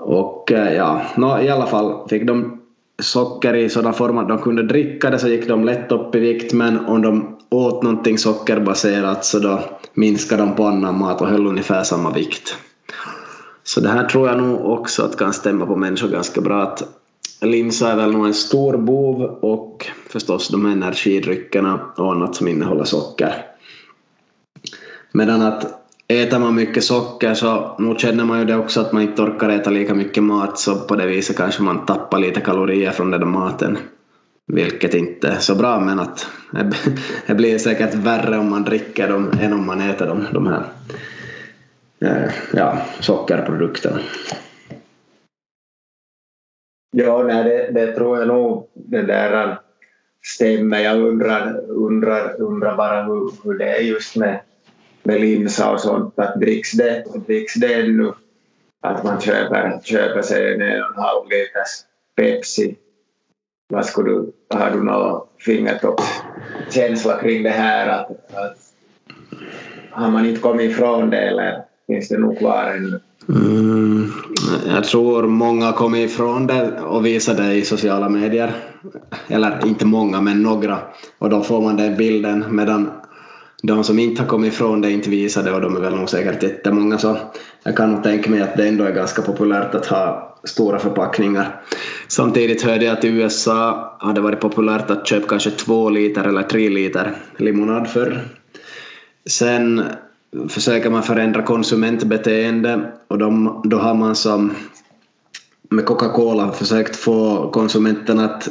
[0.04, 2.60] Och eh, ja, no, i alla fall fick de
[3.02, 6.18] socker i sådan form att de kunde dricka det så gick de lätt upp i
[6.18, 9.60] vikt men om de åt någonting sockerbaserat så då
[9.94, 12.56] minskade de på annan mat och höll ungefär samma vikt.
[13.64, 16.82] Så det här tror jag nog också att kan stämma på människor ganska bra att
[17.40, 22.48] linsa är väl nog en stor bov och förstås de här energidryckerna och annat som
[22.48, 23.34] innehåller socker.
[25.12, 29.02] Medan att äter man mycket socker så nog känner man ju det också att man
[29.02, 32.90] inte orkar äta lika mycket mat så på det viset kanske man tappar lite kalorier
[32.90, 33.78] från den där maten.
[34.46, 36.26] Vilket inte är så bra men att
[37.26, 40.64] det blir säkert värre om man dricker dem än om man äter dem, de här
[42.52, 43.98] ja, sockerprodukterna.
[46.90, 49.58] Ja, nej, det, det tror jag nog det där
[50.22, 50.80] stämmer.
[50.80, 54.40] Jag undrar, undrar, undrar bara hur, hur det är just med,
[55.02, 56.18] med linsa och sånt.
[56.18, 58.12] Att dricks det, dricks det nu
[58.80, 61.84] Att man köper, köper sig en och en halv liters
[62.16, 62.76] Pepsi.
[63.68, 67.88] Vad skulle du, har du någon fingertoppskänsla kring det här?
[67.88, 68.58] Att, att,
[69.90, 73.00] har man inte kommit ifrån det eller finns det nog kvar ännu?
[73.28, 74.12] Mm,
[74.66, 78.52] jag tror många kommer ifrån det och visar det i sociala medier.
[79.28, 80.78] Eller inte många, men några.
[81.18, 82.90] Och då får man den bilden medan
[83.62, 86.08] de som inte har kommit ifrån det inte visar det och de är väl nog
[86.08, 87.18] säkert jättemånga så
[87.62, 91.62] jag kan nog tänka mig att det ändå är ganska populärt att ha stora förpackningar.
[92.08, 96.24] Samtidigt hörde jag att i USA har det varit populärt att köpa kanske två liter
[96.24, 98.20] eller tre liter limonad förr.
[99.26, 99.82] Sen
[100.48, 104.54] försöker man förändra konsumentbeteende och de, då har man som
[105.70, 108.48] med Coca-Cola försökt få konsumenten att,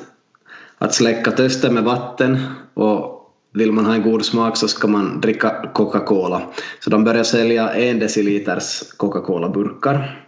[0.77, 2.39] att släcka törsten med vatten
[2.73, 3.20] och
[3.53, 6.41] vill man ha en god smak så ska man dricka Coca-Cola.
[6.79, 10.27] Så de började sälja en deciliters Coca-Cola-burkar.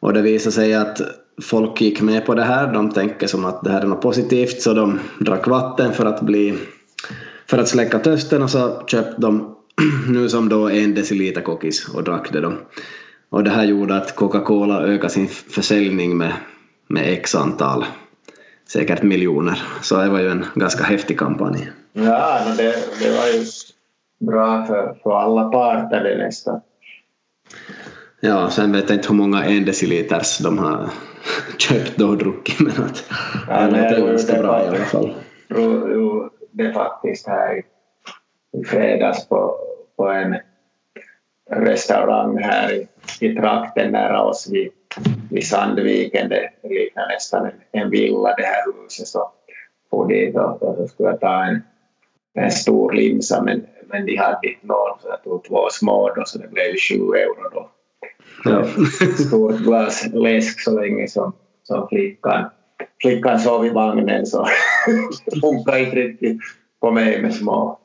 [0.00, 1.00] Och det visade sig att
[1.42, 2.72] folk gick med på det här.
[2.72, 6.20] De tänker som att det här är något positivt så de drack vatten för att,
[6.20, 6.58] bli,
[7.46, 9.56] för att släcka törsten och så köpte de
[10.08, 12.52] nu som då en deciliter kokis och drack det då.
[13.30, 16.32] Och det här gjorde att Coca-Cola ökade sin försäljning med,
[16.88, 17.84] med x antal,
[18.72, 19.62] säkert miljoner.
[19.82, 21.70] Så det var ju en ganska häftig kampanj.
[21.92, 23.44] Ja, det, det var ju
[24.26, 26.60] bra för, för alla parter det nästan.
[28.20, 30.90] Ja, sen vet jag inte hur många en deciliters de har
[31.58, 33.04] köpt och druckit men att
[33.48, 35.14] ja, det låter ganska bra i alla fall.
[35.48, 39.56] Jo, det faktiskt här i, fredags på
[39.96, 40.36] på en
[41.50, 42.88] restaurang här i,
[43.20, 44.68] i trakten nära oss vid,
[45.30, 46.28] vid Sandviken.
[46.28, 49.08] Det liknar nästan en, en villa det här huset.
[49.08, 49.30] Så
[49.90, 51.62] for dit och, och så skulle jag ta en,
[52.34, 56.22] en stor limsa men, men de hade inte någon så jag tog två små då
[56.26, 57.70] så det blev 7 euro då.
[58.44, 58.64] Ja.
[59.26, 62.44] Stort glas läsk så länge som som flickan,
[63.02, 64.46] flickan sov i vagnen så
[65.40, 66.38] funkar inte riktigt
[66.80, 67.76] på mig med små,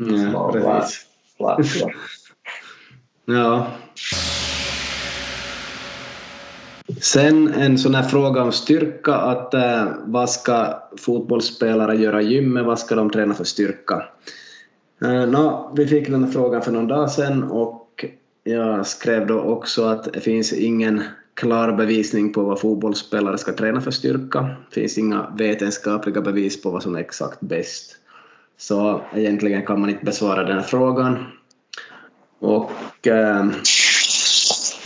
[0.00, 1.06] Mm, små glas-
[1.38, 1.92] glasglas.
[3.24, 3.66] Ja.
[7.04, 12.66] Sen en sån här fråga om styrka, att äh, vad ska fotbollsspelare göra i gymmet,
[12.66, 14.04] vad ska de träna för styrka?
[15.02, 18.04] Äh, nå, vi fick den frågan för någon dag sedan och
[18.44, 21.02] jag skrev då också att det finns ingen
[21.34, 24.56] klar bevisning på vad fotbollsspelare ska träna för styrka.
[24.68, 27.96] Det finns inga vetenskapliga bevis på vad som är exakt bäst.
[28.56, 31.26] Så egentligen kan man inte besvara den här frågan.
[32.38, 32.70] Och
[33.06, 33.44] Äh,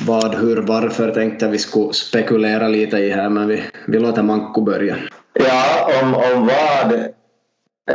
[0.07, 4.23] vad, hur, varför tänkte jag vi skulle spekulera lite i här, men vi, vi låter
[4.23, 4.97] Manko börja.
[5.33, 6.93] Ja, om, om vad?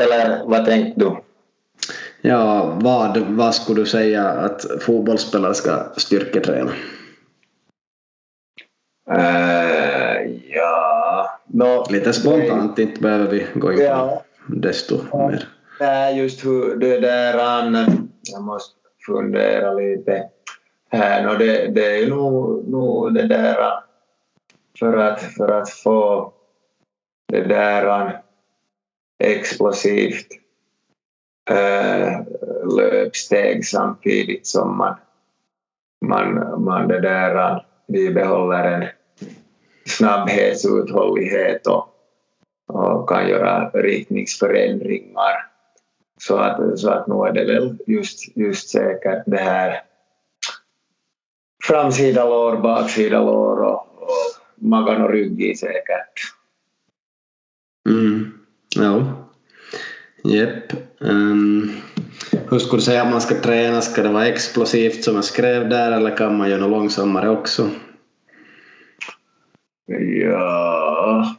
[0.01, 1.15] Eller vad tänkte du?
[2.21, 6.71] Ja, vad, vad skulle du säga att fotbollsspelare ska styrketräna?
[9.11, 11.39] Uh, ja...
[11.47, 14.23] Nå, Lite spontant, inte behöver vi gå in på Ja.
[14.47, 15.27] desto Ja.
[15.27, 15.47] mer.
[15.79, 17.33] Nej, just hur det där
[18.33, 18.75] jag måste
[19.07, 20.23] fundera lite
[20.93, 21.23] Äh, här.
[21.23, 23.79] Nå, det, det är ju nog, nog det där äh,
[24.79, 26.33] för att, för att få
[27.27, 28.11] det där äh,
[29.19, 30.27] explosivt
[31.49, 32.21] äh,
[32.77, 34.95] löpsteg samtidigt som man,
[36.05, 38.87] man, man det där bibehåller en
[39.85, 41.87] snabbhetsuthållighet och,
[42.67, 45.47] och kan göra riktningsförändringar.
[46.19, 49.83] Så att, så att nu är det väl just, just säkert det här
[51.63, 54.09] framsida lår, baksida lår och, och
[54.55, 56.21] magen och ryggen säkert.
[57.89, 58.31] Mm.
[58.75, 59.23] Ja.
[60.23, 60.73] Jepp.
[60.99, 61.71] Um,
[62.49, 63.81] hur skulle du säga att man ska träna?
[63.81, 67.69] Ska det vara explosivt som jag skrev där eller kan man göra något långsammare också?
[69.85, 71.35] Ja...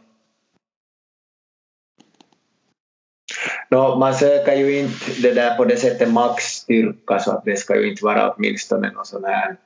[3.70, 7.76] No, man söker ju inte det där på det sättet maxstyrka så att det ska
[7.76, 9.56] ju inte vara åtminstone någon sån här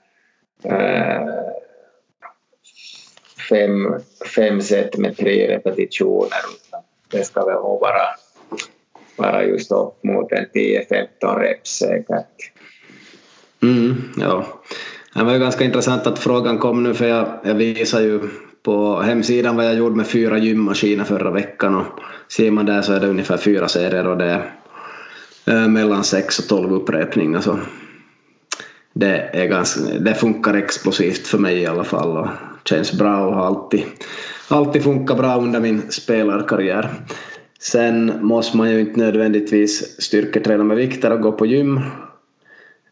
[0.65, 1.23] Eh,
[3.49, 4.01] fem,
[4.37, 8.03] fem set med tre repetitioner utan det ska väl nog vara,
[9.17, 12.53] vara just upp mot en 10-15 reps säkert.
[13.63, 14.47] Mm, ja.
[15.15, 18.21] Det var ju ganska intressant att frågan kom nu för jag, jag visar ju
[18.63, 21.87] på hemsidan vad jag gjorde med fyra gymmaskiner förra veckan och
[22.29, 24.53] ser man där så är det ungefär fyra serier och det är
[25.47, 27.59] eh, mellan 6 och 12 upprepningar så
[28.99, 32.29] det, är ganska, det funkar explosivt för mig i alla fall och
[32.65, 33.85] känns bra och har alltid,
[34.49, 36.91] alltid funkat bra under min spelarkarriär.
[37.61, 41.81] Sen måste man ju inte nödvändigtvis styrketräna med vikter och gå på gym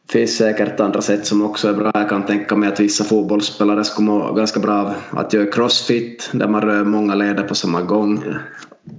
[0.07, 1.91] Det finns säkert andra sätt som också är bra.
[1.95, 6.31] Jag kan tänka mig att vissa fotbollsspelare skulle må ganska bra av att göra crossfit
[6.33, 8.25] där man rör många leder på samma gång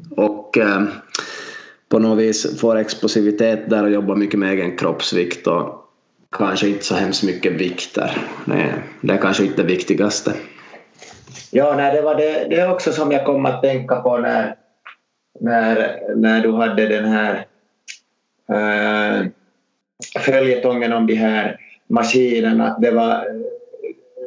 [0.10, 0.84] och eh,
[1.90, 5.87] på något vis får explosivitet där och jobbar mycket med egen kroppsvikt och
[6.32, 8.18] kanske inte så hemskt mycket vikter.
[8.46, 10.34] Det, det är kanske inte det viktigaste.
[11.52, 14.56] Ja, nej, det var det, det också som jag kom att tänka på när,
[15.40, 17.46] när, när du hade den här
[18.50, 19.26] äh,
[20.22, 22.78] följetongen om de här maskinerna.
[22.82, 23.26] Det var,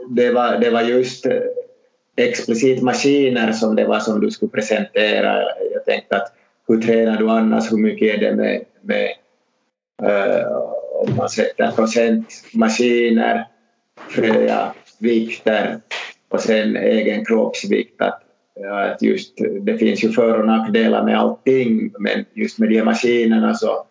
[0.08, 1.26] det var, det var just
[2.16, 5.42] explicit maskiner som det var som du skulle presentera.
[5.72, 6.32] Jag tänkte att
[6.68, 7.72] hur tränar du annars?
[7.72, 9.08] Hur mycket är det med, med
[10.02, 13.46] äh, om man sätter procent maskiner,
[14.98, 15.80] vikter
[16.28, 18.00] och sen egen kroppsvikt.
[18.00, 18.22] Att,
[18.70, 22.84] att just, det finns ju för och nackdelar med allting men just med de här
[22.84, 23.86] maskinerna så,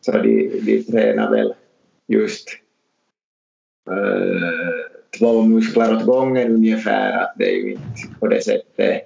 [0.00, 1.54] så de, de tränar väl
[2.08, 2.48] just
[3.90, 7.22] äh, två muskler åt gången ungefär.
[7.22, 9.02] Att det är ju inte på det sättet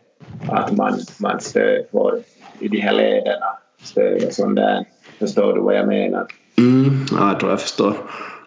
[0.48, 2.20] att man, man stöd får
[2.60, 4.84] i de här lederna stöd och sånt där.
[5.18, 6.26] Förstår du vad jag menar?
[6.58, 7.94] Mm, ja, jag tror jag förstår.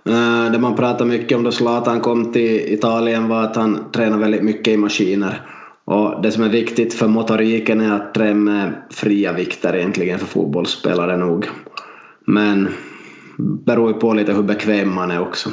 [0.06, 4.18] Eh, det man pratar mycket om då Zlatan kom till Italien var att han tränar
[4.18, 5.42] väldigt mycket i maskiner.
[5.86, 10.26] Och det som är viktigt för motoriken är att träna med fria vikter egentligen för
[10.26, 11.50] fotbollsspelare nog.
[12.28, 12.70] Men
[13.38, 15.50] beror ju på lite hur bekväm man är också.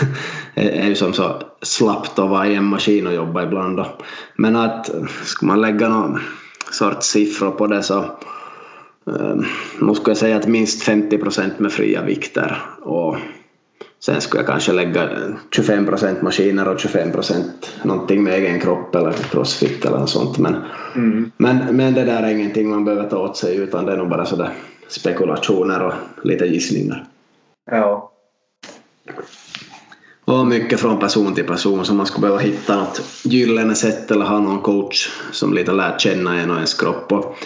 [0.54, 3.86] det är ju som så slappt att vara i en maskin och jobba ibland då.
[4.36, 4.90] Men att
[5.24, 6.20] ska man lägga någon
[6.70, 8.04] sorts siffror på det så
[9.80, 13.16] nu skulle jag säga att minst 50 procent med fria vikter och
[14.00, 15.08] sen skulle jag kanske lägga
[15.50, 20.38] 25 procent maskiner och 25 procent någonting med egen kropp eller crossfit eller något sånt.
[20.38, 20.56] Men,
[20.94, 21.30] mm.
[21.36, 24.08] men, men det där är ingenting man behöver ta åt sig utan det är nog
[24.08, 24.50] bara sådär
[24.88, 25.92] spekulationer och
[26.24, 27.04] lite gissningar.
[27.70, 28.12] Ja.
[30.24, 34.24] Och mycket från person till person så man skulle behöva hitta något gyllene sätt eller
[34.24, 37.12] ha någon coach som lite lärt känna en och ens kropp.
[37.12, 37.36] Och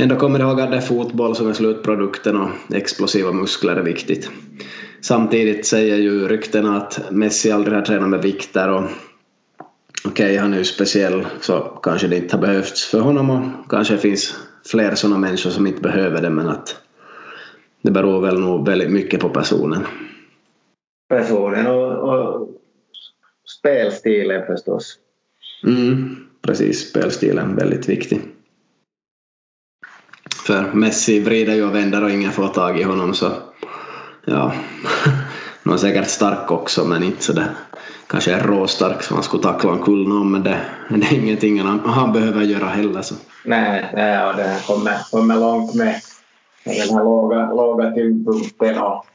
[0.00, 3.82] ändå kommer jag ihåg att det är fotboll som är slutprodukten och explosiva muskler är
[3.82, 4.30] viktigt.
[5.00, 8.84] Samtidigt säger ju ryktena att Messi aldrig har tränat med vikter och
[10.04, 13.70] okej, okay, han är ju speciell så kanske det inte har behövts för honom och
[13.70, 14.34] kanske finns
[14.66, 16.76] fler sådana människor som inte behöver det men att
[17.82, 19.86] det beror väl nog väldigt mycket på personen.
[21.08, 22.48] Personen och, och
[23.58, 24.98] spelstilen förstås.
[25.66, 28.20] Mm, precis, spelstilen väldigt viktig.
[30.50, 33.32] För Messi vrider ju och vänder och ingen får tag i honom så
[34.24, 34.52] ja,
[35.64, 37.50] han är säkert stark också men inte sådär
[38.06, 41.80] kanske är råstark som han skulle tackla omkull någon men det, det är ingenting han,
[41.80, 43.02] han behöver göra heller.
[43.02, 43.14] Så.
[43.44, 45.94] Nej, nej och det kommer, kommer långt med,
[46.64, 49.06] med den här låga, låga tyngdpunkten och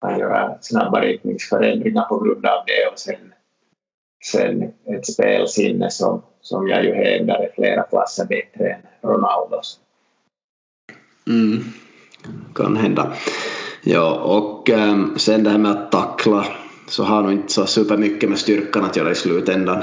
[0.00, 3.32] kan göra snabba riktningsförändringar på grund av det och sen,
[4.24, 9.80] sen ett spelsinne som, som jag ju hävdar är flera klasser bättre än Ronaldos.
[11.28, 11.64] Mm,
[12.54, 13.12] kan hända.
[13.82, 16.46] Ja, och ähm, sen det här med att tackla
[16.86, 19.82] så har nog inte så supermycket med styrkan att göra i slutändan.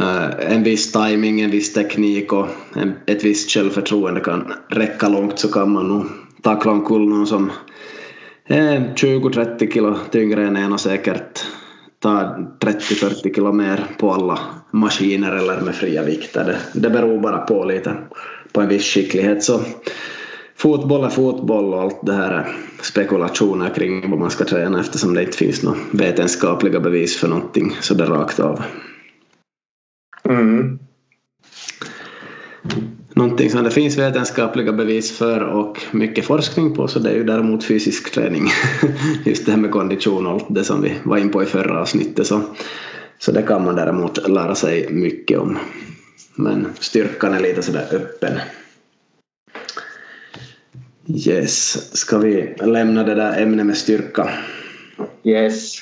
[0.00, 5.38] Äh, en viss timing, en viss teknik och en, ett visst självförtroende kan räcka långt
[5.38, 6.06] så kan man nog
[6.42, 7.50] tackla omkull någon som
[8.46, 11.44] eh, är 20-30 kilo tyngre än en och säkert
[11.98, 14.38] tar 30-40 kilo mer på alla
[14.70, 16.44] maskiner eller med fria vikter.
[16.44, 17.96] Det, det beror bara på lite
[18.52, 19.42] på en viss skicklighet.
[19.44, 19.60] Så
[20.62, 25.14] fotboll är fotboll och allt det här är spekulationer kring vad man ska träna eftersom
[25.14, 28.62] det inte finns några vetenskapliga bevis för någonting så det rakt av.
[30.24, 30.78] Mm.
[33.14, 37.24] Någonting som det finns vetenskapliga bevis för och mycket forskning på så det är ju
[37.24, 38.48] däremot fysisk träning.
[39.24, 41.80] Just det här med kondition och allt det som vi var in på i förra
[41.80, 42.40] avsnittet så,
[43.18, 45.58] så det kan man däremot lära sig mycket om.
[46.34, 48.38] Men styrkan är lite sådär öppen.
[51.06, 54.30] Yes, ska vi lämna det där ämnet med styrka?
[55.24, 55.74] Yes.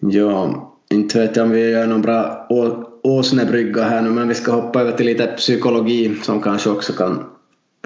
[0.00, 2.46] Ja, inte vet jag om vi gör någon bra
[3.02, 7.24] åsnebrygga här nu men vi ska hoppa över till lite psykologi som kanske också kan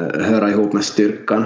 [0.01, 1.45] eh, höra ihop med styrkan.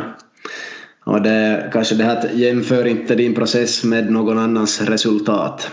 [1.05, 5.71] Och det är kanske det här att jämför inte din process med någon annans resultat.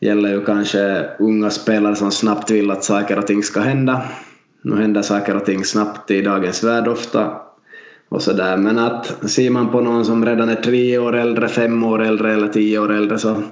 [0.00, 4.02] Det gäller ju kanske unga spelare som snabbt vill att saker och ting ska hända
[4.66, 7.40] nu händer saker och ting snabbt i dagens värld ofta
[8.08, 8.56] och så där.
[8.56, 12.32] Men att ser man på någon som redan är tre år äldre, fem år äldre
[12.32, 13.42] eller tio år äldre så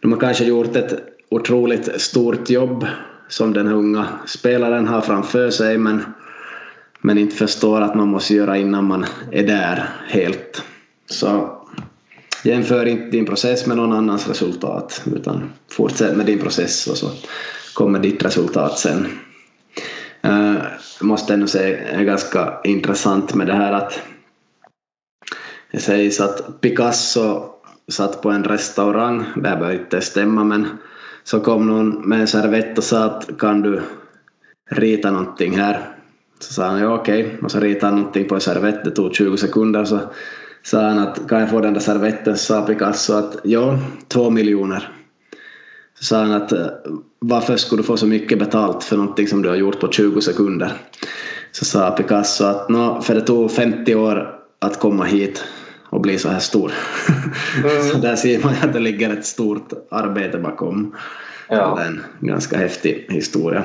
[0.00, 0.94] de har kanske gjort ett
[1.28, 2.86] otroligt stort jobb
[3.28, 6.02] som den här unga spelaren har framför sig men,
[7.00, 10.62] men inte förstår att man måste göra innan man är där helt.
[11.06, 11.50] Så
[12.44, 17.10] jämför inte din process med någon annans resultat utan fortsätt med din process och så
[17.74, 19.06] kommer ditt resultat sen.
[20.28, 20.62] Eh, jag eh,
[21.00, 24.02] måste ändå säga är ganska intressant med det här att
[25.72, 27.50] det sägs att Picasso
[27.88, 30.66] satt på en restaurang, det behöver inte stämma men
[31.24, 33.82] så kom någon med en servett och sa att kan du
[34.70, 35.94] rita någonting här?
[36.38, 37.38] Så sa han ja okej okay.
[37.38, 40.00] och så ritade han någonting på en servett, det tog 20 sekunder så
[40.62, 42.36] sa han att kan jag få den där servetten?
[42.36, 44.97] Så sa Picasso att ja, två miljoner.
[46.00, 46.52] Sa han att
[47.18, 50.20] varför skulle du få så mycket betalt för någonting som du har gjort på 20
[50.20, 50.72] sekunder?
[51.52, 55.44] Så sa Picasso att no, för det tog 50 år att komma hit
[55.90, 56.72] och bli så här stor.
[57.64, 57.82] Mm.
[57.92, 60.94] så där ser man att det ligger ett stort arbete bakom.
[61.48, 61.74] Ja.
[61.74, 63.62] Det är en ganska häftig historia.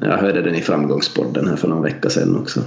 [0.00, 2.60] Jag hörde den i Framgångspodden här för någon vecka sedan också.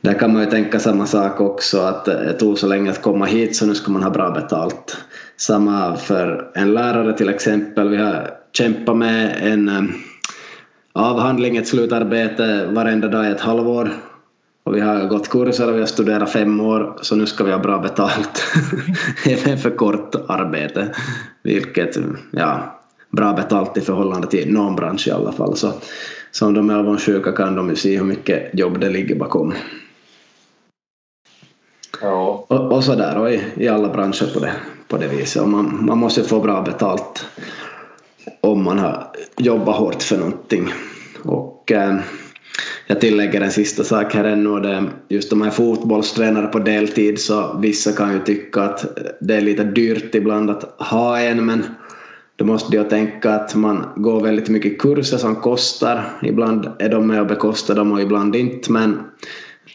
[0.00, 3.24] Där kan man ju tänka samma sak också att det tog så länge att komma
[3.24, 4.96] hit så nu ska man ha bra betalt.
[5.38, 7.88] Samma för en lärare till exempel.
[7.88, 9.82] Vi har kämpat med en eh,
[10.92, 13.90] avhandling, ett slutarbete varenda dag i ett halvår.
[14.64, 17.52] Och vi har gått kurser och vi har studerat fem år så nu ska vi
[17.52, 18.42] ha bra betalt.
[19.26, 20.94] Även för kort arbete.
[21.42, 21.98] Vilket,
[22.30, 22.80] ja,
[23.10, 25.56] bra betalt i förhållande till någon bransch i alla fall.
[25.56, 25.72] Så,
[26.30, 29.54] så om de är avundsjuka kan de ju se hur mycket jobb det ligger bakom.
[32.00, 32.44] Ja.
[32.48, 34.52] Och, och sådär och i, i alla branscher på det,
[34.88, 35.42] på det viset.
[35.42, 37.26] Och man, man måste få bra betalt
[38.40, 40.72] om man har jobbat hårt för någonting.
[41.22, 41.96] Och eh,
[42.86, 46.58] jag tillägger en sista sak här ännu och det är just de här fotbollstränare på
[46.58, 51.46] deltid så vissa kan ju tycka att det är lite dyrt ibland att ha en
[51.46, 51.64] men
[52.36, 56.04] då måste jag tänka att man går väldigt mycket kurser som kostar.
[56.22, 59.00] Ibland är de med och bekostar dem och ibland inte men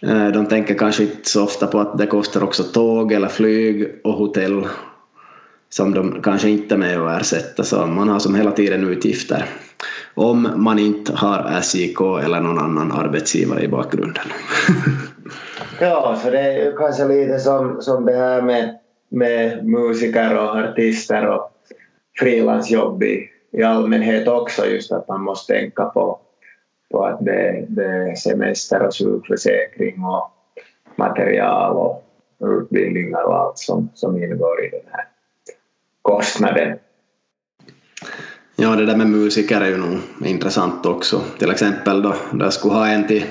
[0.01, 3.88] eh, de tänker kanske inte så ofta på att det kostar också tåg eller flyg
[4.03, 4.66] och hotell
[5.74, 9.46] som de kanske inte är med och ersätter så man har som hela tiden utgifter.
[10.14, 14.24] Om man inte har SJK eller någon annan arbetsgivare i bakgrunden.
[15.80, 21.28] ja, så det är kanske lite som, som det här med, med musiker och artister
[21.28, 21.52] och
[22.20, 24.66] frilansjobb i, i allmänhet också.
[24.66, 26.20] Just att man måste tänka på,
[26.92, 30.32] på att det, det är semester och sjukförsäkring och
[30.96, 32.04] material och
[32.40, 35.12] utbildningar och allt som, som ingår i den här
[36.04, 36.78] kostnaden.
[38.56, 41.22] Ja, det där med musiker är ju nog intressant också.
[41.39, 43.24] Till exempel då, där skulle ha en till,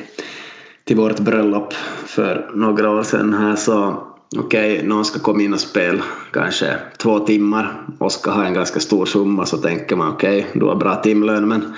[0.85, 1.73] till vårt bröllop
[2.07, 4.07] för några år sedan här så
[4.37, 6.03] okej, okay, någon ska komma in och spela
[6.33, 10.61] kanske två timmar och ska ha en ganska stor summa så tänker man okej, okay,
[10.61, 11.75] du har bra timlön men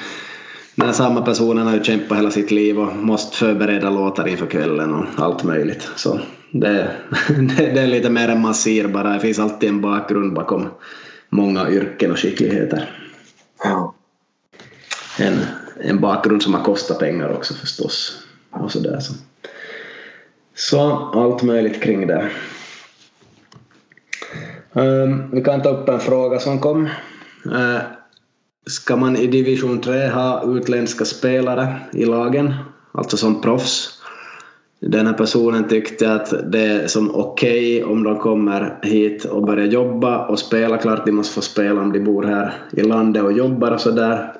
[0.74, 4.94] den samma personen har ju kämpat hela sitt liv och måste förbereda låtar inför kvällen
[4.94, 5.90] och allt möjligt.
[5.96, 6.20] Så
[6.60, 6.90] det,
[7.74, 10.68] det, är lite mer än man ser bara, det finns alltid en bakgrund bakom
[11.28, 12.90] många yrken och skickligheter.
[13.64, 13.94] Ja.
[15.18, 15.38] En,
[15.80, 18.26] en bakgrund som har kostat pengar också förstås.
[18.50, 19.14] Och så, där, så.
[20.54, 20.80] så
[21.14, 22.30] allt möjligt kring det.
[24.72, 26.88] Um, vi kan ta upp en fråga som kom.
[27.46, 27.80] Uh,
[28.66, 32.54] ska man i division 3 ha utländska spelare i lagen,
[32.92, 33.93] alltså som proffs?
[34.80, 39.42] Den här personen tyckte att det är som okej okay om de kommer hit och
[39.42, 40.78] börjar jobba och spela.
[40.78, 44.32] Klart de måste få spela om de bor här i landet och jobbar och sådär.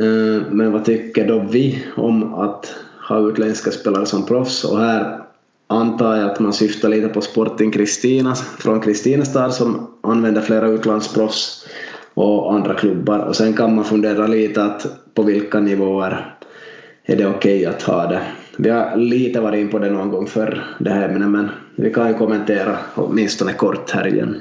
[0.00, 2.74] Eh, men vad tycker då vi om att
[3.08, 4.64] ha utländska spelare som proffs?
[4.64, 5.18] Och här
[5.66, 11.66] antar jag att man syftar lite på Sporting Kristina från Kristinestad som använder flera utlandsproffs
[12.14, 13.18] och andra klubbar.
[13.18, 16.34] Och sen kan man fundera lite att på vilka nivåer
[17.04, 18.22] är det okej okay att ha det.
[18.58, 21.92] Vi har lite varit in på det någon gång för det här ämnet men vi
[21.92, 24.40] kan ju kommentera åtminstone kort här igen.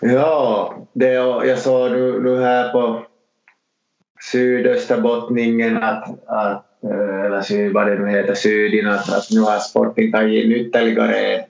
[0.00, 3.02] Ja, det, jag såg nu, nu här på
[4.32, 9.58] sydösterbottningen att, att eh, eller syd, vad det nu heter, Sydin, att, att nu har
[9.58, 11.44] Sporting tagit in ytterligare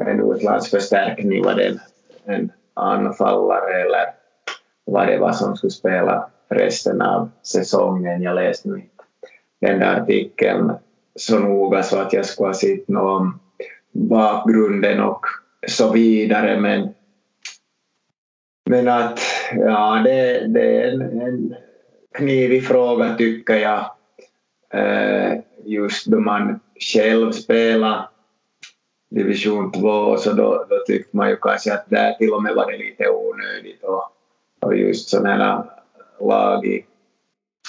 [0.00, 1.80] en, utlandsförstärkning, var det en,
[2.24, 4.04] en anfallare eller
[4.84, 8.22] vad det var som skulle spela resten av säsongen.
[8.22, 8.82] Jag läste nu
[9.60, 10.72] den där artikeln
[11.14, 13.38] så noga så att jag skulle ha sett något om
[13.92, 15.26] bakgrunden och
[15.68, 16.88] så vidare men,
[18.70, 19.20] men att
[19.54, 21.54] ja, det, det är en, en
[22.14, 23.90] knivig fråga tycker jag.
[24.70, 28.08] Eh, just då man själv spelar
[29.10, 32.72] division 2 så då, då tyckte man ju kanske att där till och med var
[32.72, 34.04] det lite onödigt och,
[34.60, 35.66] och just sådana
[36.20, 36.84] lag i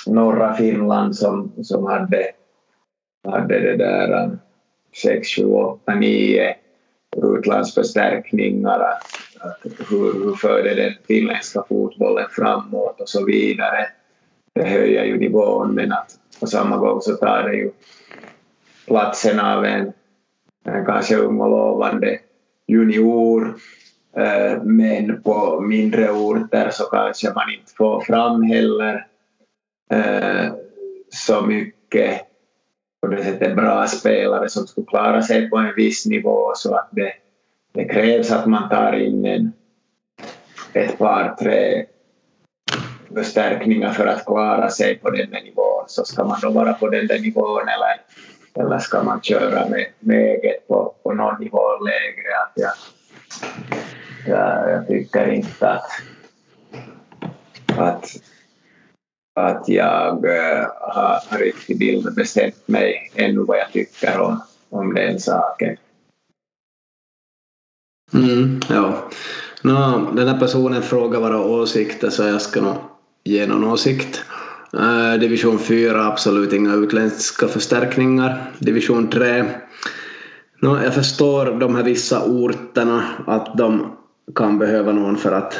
[0.05, 2.31] norra Finland som, som hade,
[3.27, 4.29] hade det där äh,
[5.01, 6.55] 6, 7, 8, 9
[7.17, 13.87] utlandsförstärkningar, äh, att, hur, hur förde den finländska fotbollen framåt och så vidare.
[14.55, 17.71] Det höjer ju nivån men att på samma gång så tar det ju
[18.87, 19.93] platsen av en,
[20.65, 22.19] en kanske ung och lovande
[22.67, 23.55] junior
[24.17, 29.07] äh, men på mindre orter så kanske man inte får fram heller
[29.89, 30.51] Eh,
[31.09, 32.21] så mycket
[33.01, 36.89] på det sättet bra spelare som skulle klara sig på en viss nivå så att
[36.91, 37.13] det,
[37.73, 39.53] det krävs att man tar in en,
[40.73, 41.85] ett par, tre
[43.13, 45.83] förstärkningar för att klara sig på den där nivån.
[45.87, 48.01] Så ska man då vara på den där nivån eller,
[48.65, 52.37] eller ska man köra med, med eget på, på någon nivå lägre?
[52.45, 52.71] Att jag,
[54.27, 55.89] jag, jag tycker inte att,
[57.77, 58.09] att
[59.37, 65.19] att jag äh, har riktigt bild bestämt mig ännu vad jag tycker om, om den
[65.19, 65.77] saken.
[68.13, 69.09] Mm, ja.
[69.61, 72.75] No, den här personen frågar våra åsikter så jag ska nog
[73.23, 74.23] ge någon åsikt.
[74.73, 78.51] Uh, division 4 absolut inga utländska förstärkningar.
[78.59, 79.45] Division 3
[80.61, 83.97] no, jag förstår de här vissa orterna att de
[84.35, 85.59] kan behöva någon för att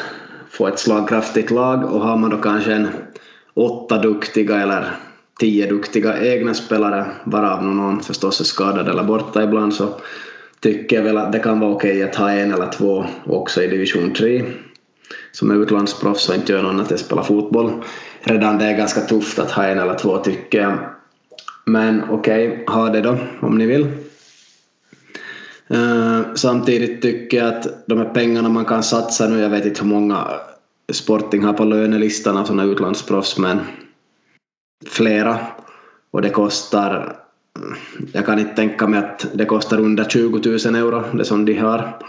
[0.50, 2.88] få ett slagkraftigt lag och har man då kanske en
[3.58, 4.86] åtta duktiga eller
[5.40, 9.88] tio duktiga egna spelare, varav någon förstås är skadad eller borta ibland, så
[10.60, 13.68] tycker jag väl att det kan vara okej att ha en eller två också i
[13.68, 14.44] division 3
[15.32, 17.72] som är utlandsproffs och inte gör något annat än spela fotboll.
[18.22, 20.78] Redan det är ganska tufft att ha en eller två tycker jag.
[21.66, 23.88] Men okej, okay, ha det då om ni vill.
[25.72, 29.82] Uh, samtidigt tycker jag att de här pengarna man kan satsa nu, jag vet inte
[29.82, 30.28] hur många
[30.94, 33.60] Sporting har på lönelistan av sådana utlandsproffs men
[34.86, 35.38] flera
[36.12, 37.16] och det kostar
[38.14, 41.54] jag kan inte tänka mig att det kostar under 20 000 euro det som de
[41.54, 42.00] har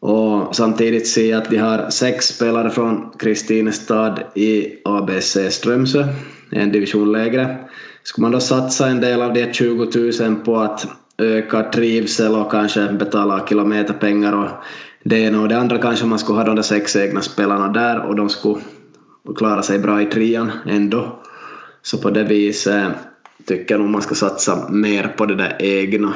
[0.00, 6.04] Och samtidigt ser jag att de har sex spelare från Kristinestad i ABC Strömsö,
[6.50, 7.58] en division lägre.
[8.02, 9.88] Skulle man då satsa en del av de 20
[10.20, 10.86] 000 på att
[11.18, 14.50] öka trivsel och kanske betala kilometerpengar och
[15.04, 18.00] det ena och det andra kanske man skulle ha de där sex egna spelarna där
[18.00, 18.60] och de skulle
[19.36, 21.18] klara sig bra i trean ändå.
[21.82, 22.92] Så på det viset
[23.46, 26.14] tycker jag nog man ska satsa mer på det där egna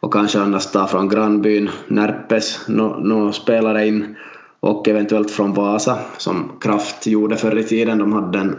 [0.00, 4.16] och kanske annars ta från grannbyn Närpes några no spelare in
[4.60, 7.98] och eventuellt från Vasa som Kraft gjorde förr i tiden.
[7.98, 8.56] De hade en,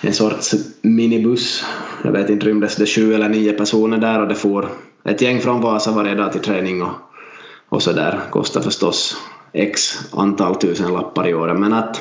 [0.00, 1.64] en sorts minibuss.
[2.04, 4.68] Jag vet inte, rymdes det sju eller nio personer där och det får
[5.04, 7.11] ett gäng från Vasa varje dag till träning och,
[7.72, 8.20] och så där.
[8.30, 9.16] Kostar förstås
[9.52, 12.00] x antal tusen lappar i året men att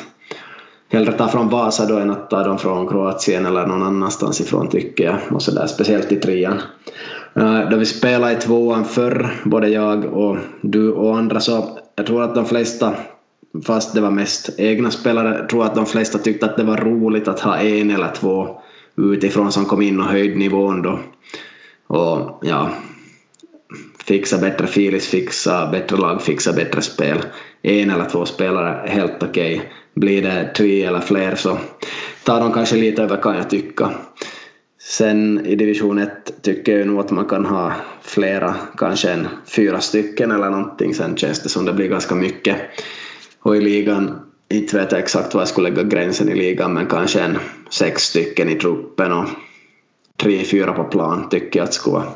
[0.90, 4.68] hellre ta från Vasa då än att ta dem från Kroatien eller någon annanstans ifrån
[4.68, 6.62] tycker jag och så där, speciellt i trean.
[7.36, 12.06] Eh, då vi spelade i tvåan förr, både jag och du och andra, så jag
[12.06, 12.94] tror att de flesta,
[13.66, 17.28] fast det var mest egna spelare, tror att de flesta tyckte att det var roligt
[17.28, 18.62] att ha en eller två
[18.98, 21.00] utifrån som kom in och höjde nivån då.
[21.88, 22.70] Och ja,
[24.06, 27.18] fixa bättre filis, fixa bättre lag, fixa bättre spel.
[27.62, 29.56] En eller två spelare, helt okej.
[29.56, 29.68] Okay.
[29.96, 31.58] Blir det tre eller fler så
[32.24, 33.92] tar de kanske lite över kan jag tycka.
[34.80, 39.82] Sen i division 1 tycker jag nog att man kan ha flera, kanske en fyra
[39.82, 40.94] stycken eller någonting.
[40.94, 42.58] Sen känns det som det blir ganska mycket.
[43.40, 46.86] Och i ligan, inte vet jag exakt var jag skulle lägga gränsen i ligan, men
[46.86, 47.38] kanske en
[47.70, 49.26] sex stycken i truppen och
[50.18, 52.08] tre, fyra på plan tycker jag att skulle vara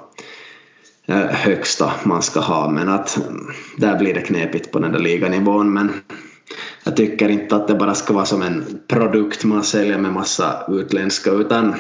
[1.14, 2.70] högsta man ska ha.
[2.70, 3.20] Men att
[3.78, 5.74] där blir det knepigt på den där liganivån.
[5.74, 5.92] Men
[6.84, 10.66] jag tycker inte att det bara ska vara som en produkt man säljer med massa
[10.70, 11.76] utländska utan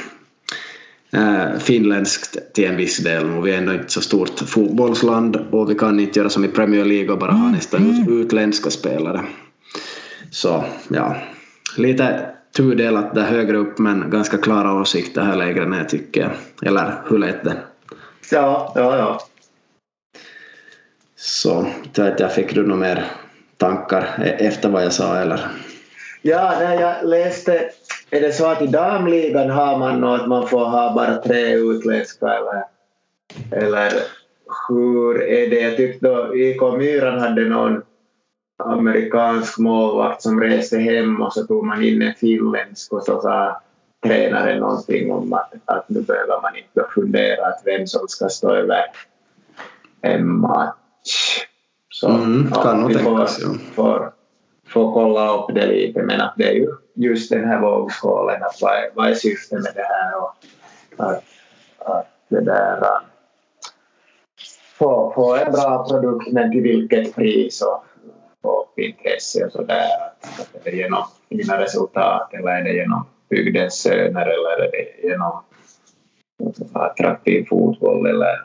[1.11, 3.29] äh, finländskt till en viss del.
[3.29, 6.47] Och vi är ändå inte så stort fotbollsland och vi kan inte göra som i
[6.47, 8.21] Premier League och bara ha nästan mm.
[8.21, 9.23] utländska spelare.
[10.31, 11.15] Så ja,
[11.77, 16.31] lite tudelat där högre upp men ganska klara åsikter här lägre ner tycker jag.
[16.69, 17.57] Eller hur lät det?
[18.31, 19.19] Ja, ja, ja.
[21.15, 23.05] Så, vet jag, fick du några mer
[23.57, 25.39] tankar e- efter vad jag sa eller?
[26.21, 27.69] Ja, när jag läste,
[28.09, 31.53] är det så att i damligan har man något att man får ha bara tre
[31.53, 32.63] utländska eller,
[33.51, 33.91] eller
[34.67, 35.59] hur är det?
[35.59, 37.81] Jag tyckte då IK Myran hade någon
[38.63, 43.61] amerikansk målvakt som reste hem och så tog man in en finländsk och så sa
[44.07, 48.55] tränaren någonting om att, att nu behöver man inte fundera att vem som ska stå
[48.55, 48.83] över
[50.01, 51.45] en match.
[51.89, 53.39] Så mm, kan nog tänkas.
[53.41, 53.49] Ja.
[53.75, 54.11] Får,
[54.67, 58.61] får kolla upp det lite men att det är ju just den här vågskålen att
[58.61, 60.35] vad är, vad är syftet med det här och
[60.97, 61.23] att,
[61.79, 62.79] att det där
[64.77, 67.83] få, få en bra produkt men till vilket pris och
[68.41, 69.87] få intresse och sådär.
[70.21, 74.71] Att är det genom fina resultat eller är det genom bygdens söner eh, eller är
[74.71, 75.43] det genom
[76.73, 78.41] attraktiv fotboll eller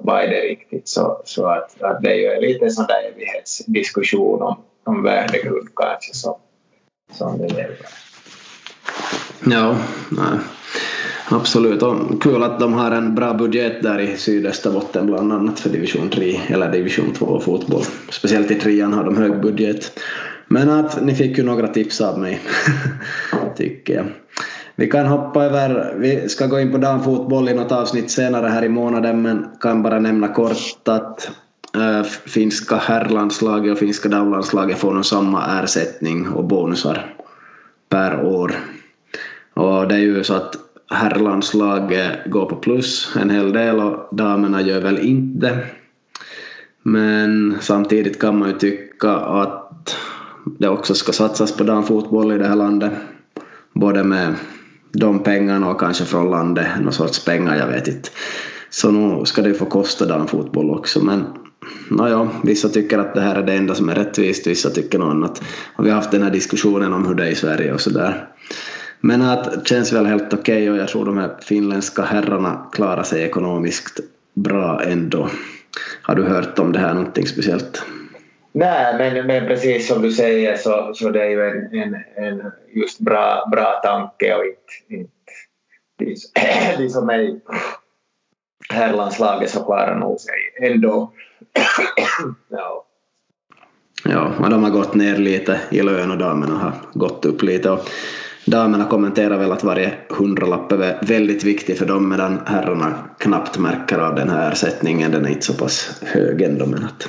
[0.00, 0.88] vad är det riktigt?
[0.88, 6.14] Så, så att, att det är ju lite sån där evighetsdiskussion om, om värdegrund kanske
[6.14, 6.34] som,
[7.12, 7.78] som det gäller.
[9.46, 9.76] Ja,
[10.10, 10.38] nej.
[11.30, 15.70] Absolut, och kul att de har en bra budget där i Sydösterbotten bland annat för
[15.70, 17.82] division 3 eller division 2 fotboll.
[18.10, 20.00] Speciellt i trean har de hög budget.
[20.48, 22.40] Men att ni fick ju några tips av mig,
[23.56, 24.06] tycker jag.
[24.76, 28.64] Vi kan hoppa över, vi ska gå in på damfotboll i något avsnitt senare här
[28.64, 31.30] i månaden men kan bara nämna kort att
[31.74, 37.14] äh, finska herrlandslaget och finska damlandslaget får nog samma ersättning och bonusar
[37.88, 38.54] per år.
[39.54, 40.54] Och det är ju så att
[40.90, 45.58] herrlandslaget går på plus en hel del och damerna gör väl inte.
[46.82, 49.96] Men samtidigt kan man ju tycka att
[50.58, 52.92] det också ska satsas på damfotboll i det här landet.
[53.72, 54.34] Både med
[54.92, 58.08] de pengarna och kanske från landet någon sorts pengar, jag vet inte.
[58.70, 61.24] Så nu ska det ju få kosta damfotboll också men
[61.90, 65.10] nåja, vissa tycker att det här är det enda som är rättvist, vissa tycker något
[65.10, 65.42] annat.
[65.76, 68.28] Och vi har haft den här diskussionen om hur det är i Sverige och sådär.
[69.00, 72.66] Men att det känns väl helt okej okay och jag tror de här finländska herrarna
[72.72, 74.00] klarar sig ekonomiskt
[74.34, 75.28] bra ändå.
[76.02, 77.82] Har du hört om det här någonting speciellt?
[78.58, 82.52] Nej, men, men precis som du säger så, så det är ju en, en, en
[82.74, 85.02] just bra, bra tanke och inte,
[85.98, 87.40] inte de, som är i
[88.68, 91.12] herrlandslaget så klarar nog sig ändå.
[92.48, 92.84] ja.
[94.04, 97.70] Ja, och de har gått ner lite i lön och damerna har gått upp lite.
[97.70, 97.80] Och
[98.44, 103.98] damerna kommenterar väl att varje hundralapp är väldigt viktig för dem medan herrarna knappt märker
[103.98, 105.10] av den här ersättningen.
[105.10, 107.08] Den är inte så pass hög ändå men att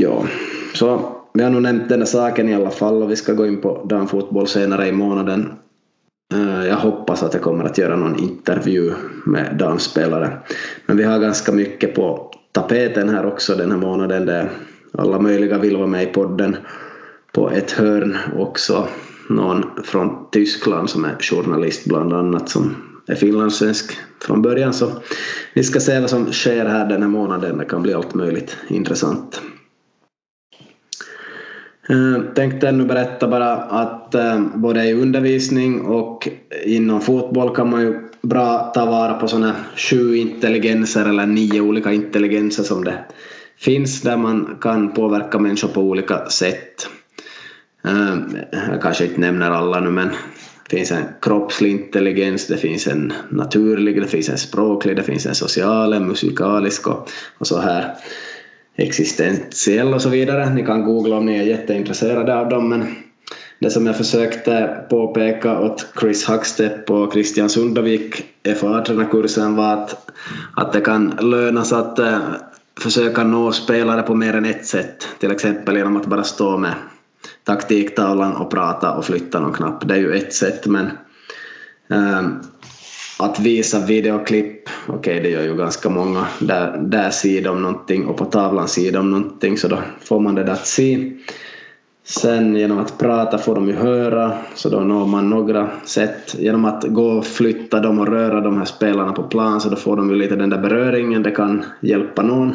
[0.00, 0.26] Ja,
[0.74, 3.46] så vi har nog nämnt den här saken i alla fall och vi ska gå
[3.46, 5.52] in på damfotboll senare i månaden.
[6.34, 8.92] Eh, jag hoppas att jag kommer att göra någon intervju
[9.26, 10.38] med damspelare.
[10.86, 14.50] Men vi har ganska mycket på tapeten här också den här månaden där
[14.92, 16.56] alla möjliga vill vara med i podden.
[17.32, 18.88] På ett hörn också
[19.28, 22.76] någon från Tyskland som är journalist bland annat som
[23.06, 24.90] är finlandssvensk från början så
[25.54, 27.58] vi ska se vad som sker här den här månaden.
[27.58, 29.40] Det kan bli allt möjligt intressant.
[31.90, 36.28] Eh, tänkte ännu berätta bara att eh, både i undervisning och
[36.64, 41.92] inom fotboll kan man ju bra ta vara på sådana sju intelligenser eller nio olika
[41.92, 43.04] intelligenser som det
[43.58, 46.88] finns där man kan påverka människor på olika sätt.
[47.84, 48.16] Eh,
[48.50, 50.08] jag kanske inte nämner alla nu men
[50.68, 55.26] det finns en kroppslig intelligens, det finns en naturlig, det finns en språklig, det finns
[55.26, 57.08] en social, en musikalisk och,
[57.38, 57.94] och så här
[58.78, 60.50] existentiell och så vidare.
[60.50, 62.86] Ni kan googla om ni är jätteintresserade av dem men
[63.58, 68.24] det som jag försökte påpeka åt Chris Hackstepp och Christian Sundavik
[68.60, 70.10] FA kursen var att,
[70.56, 72.18] att det kan lönas att eh,
[72.80, 75.08] försöka nå spelare på mer än ett sätt.
[75.18, 76.74] Till exempel genom att bara stå med
[77.44, 79.88] taktiktavlan och prata och flytta någon knapp.
[79.88, 80.86] Det är ju ett sätt men
[81.90, 82.22] eh,
[83.18, 88.06] att visa videoklipp, okej okay, det gör ju ganska många, där, där ser de någonting
[88.06, 91.12] och på tavlan ser de någonting så då får man det där att se.
[92.04, 96.36] Sen genom att prata får de ju höra, så då når man några sätt.
[96.38, 99.76] Genom att gå och flytta dem och röra de här spelarna på plan så då
[99.76, 102.54] får de ju lite den där beröringen, det kan hjälpa någon.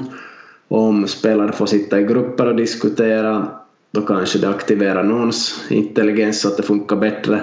[0.68, 3.48] Om spelare får sitta i grupper och diskutera,
[3.92, 7.42] då kanske det aktiverar någons intelligens så att det funkar bättre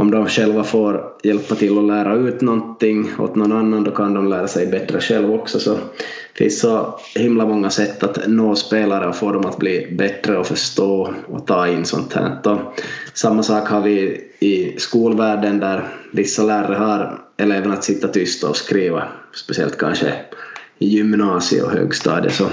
[0.00, 4.14] om de själva får hjälpa till att lära ut någonting åt någon annan då kan
[4.14, 5.60] de lära sig bättre själv också.
[5.60, 9.94] Så det finns så himla många sätt att nå spelare och få dem att bli
[9.98, 12.38] bättre och förstå och ta in sånt här.
[12.44, 12.58] Och
[13.14, 18.56] samma sak har vi i skolvärlden där vissa lärare har eleverna att sitta tysta och
[18.56, 20.12] skriva, speciellt kanske
[20.78, 22.34] i gymnasiet och högstadiet.
[22.34, 22.46] Så,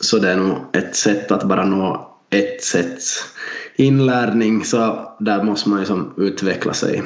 [0.00, 3.00] så det är nog ett sätt att bara nå ett sätt
[3.76, 7.02] inlärning så där måste man ju som utveckla sig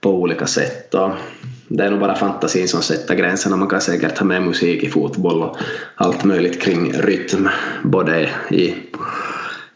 [0.00, 0.94] på olika sätt.
[0.94, 1.10] Och
[1.68, 3.56] det är nog bara fantasin som sätter gränserna.
[3.56, 5.56] Man kan säkert ha med musik i fotboll och
[5.94, 7.48] allt möjligt kring rytm,
[7.84, 8.74] både i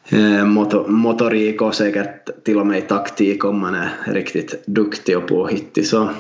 [0.09, 0.45] eh,
[0.87, 5.87] motorik och säkert till och med i taktik om man är riktigt duktig och påhittig.
[5.87, 6.11] Så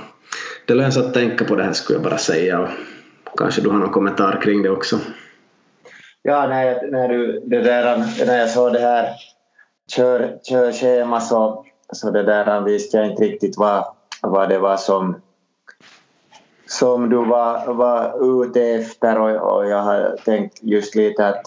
[0.66, 2.68] det lönar att tänka på det här skulle jag bara säga och
[3.38, 4.98] kanske du har någon kommentar kring det också?
[6.22, 9.09] Ja, när, jag, när, du, det där, när jag såg det här
[9.93, 13.84] kör, körschema så, så det där visste jag inte riktigt vad,
[14.22, 15.16] vad det var som,
[16.66, 21.47] som du var, var ute efter och, och jag har tänkt just lite att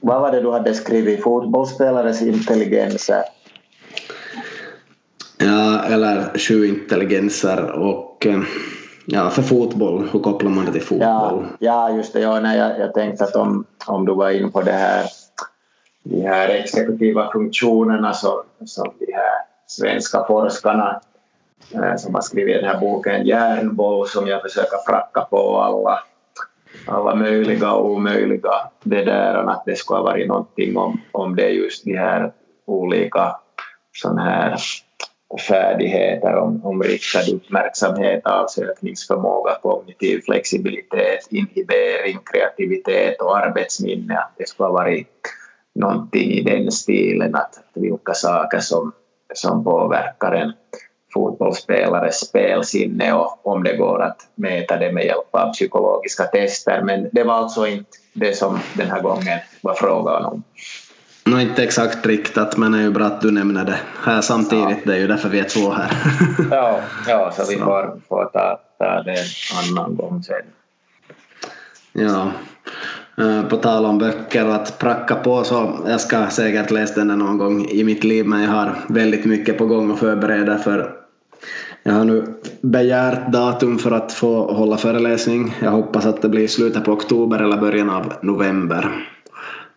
[0.00, 1.22] vad var det du hade skrivit?
[1.22, 3.22] Fotbollsspelares intelligenser?
[5.38, 8.40] Ja, eller sju intelligenser och eh,
[9.06, 11.06] ja, för fotboll, hur kopplar man det till fotboll?
[11.06, 14.52] Ja, ja just det, ja, nej, jag, jag tänkte att om, om du var in
[14.52, 15.06] på det här
[16.02, 19.32] de här exekutiva funktionerna som, som de här
[19.66, 21.00] svenska forskarna
[21.74, 26.02] eh, som har skrivit den här boken Järnboll som jag försöker pracka på alla,
[26.86, 31.48] alla möjliga och omöjliga det där att det skulle ha varit någonting om, om det
[31.48, 32.32] just de här
[32.66, 33.36] olika
[33.92, 34.56] sån här
[35.48, 44.24] färdigheter om, om riktad uppmärksamhet, avsökningsförmåga, kognitiv flexibilitet, inhibering, kreativitet och arbetsminne.
[44.36, 45.08] Det skulle ha varit
[45.74, 48.92] någonting i den stilen, att vilka saker som,
[49.34, 50.52] som påverkar en
[51.14, 56.82] fotbollsspelares spelsinne och om det går att mäta det med hjälp av psykologiska tester.
[56.82, 60.42] Men det var alltså inte det som den här gången var frågan om.
[61.24, 64.78] No, inte exakt riktat, men det är ju bra att du nämner det här samtidigt.
[64.84, 64.92] Ja.
[64.92, 65.90] Det är ju därför vi är två här.
[66.50, 70.36] ja, ja, så vi får, får ta, ta det en annan gång sen.
[71.92, 72.32] Ja,
[73.18, 77.18] Eh, på tal om böcker och att pracka på så jag ska säkert läsa den
[77.18, 80.94] någon gång i mitt liv men jag har väldigt mycket på gång och förbereda för
[81.82, 85.54] jag har nu begärt datum för att få hålla föreläsning.
[85.62, 89.06] Jag hoppas att det blir slutet på oktober eller början av november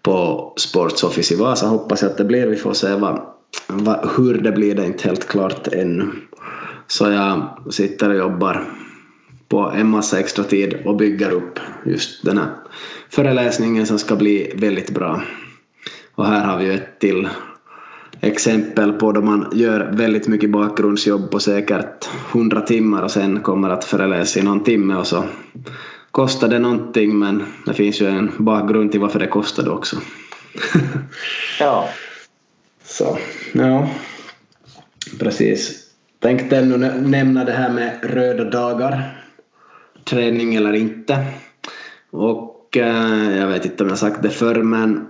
[0.02, 2.48] på Sports Office i Vasa hoppas jag att det blir.
[2.48, 3.22] Vi får se vad,
[3.68, 6.08] vad, hur det blir, det är inte helt klart ännu.
[6.88, 8.64] Så jag sitter och jobbar
[9.50, 12.50] på en massa extra tid och bygger upp just den här
[13.16, 15.22] föreläsningen som ska bli väldigt bra.
[16.16, 17.30] Och här har vi ju ett till
[18.22, 23.70] exempel på då man gör väldigt mycket bakgrundsjobb på säkert 100 timmar och sen kommer
[23.70, 25.24] att föreläsa i någon timme och så
[26.12, 29.98] kostar det någonting men det finns ju en bakgrund till varför det kostade också.
[31.60, 31.90] ja.
[32.84, 33.18] Så,
[33.54, 33.90] ja.
[35.20, 35.90] Precis.
[36.20, 39.24] Tänkte ännu nämna det här med röda dagar.
[40.04, 41.26] Träning eller inte.
[42.12, 45.08] Och jag vet inte om jag sagt det förr men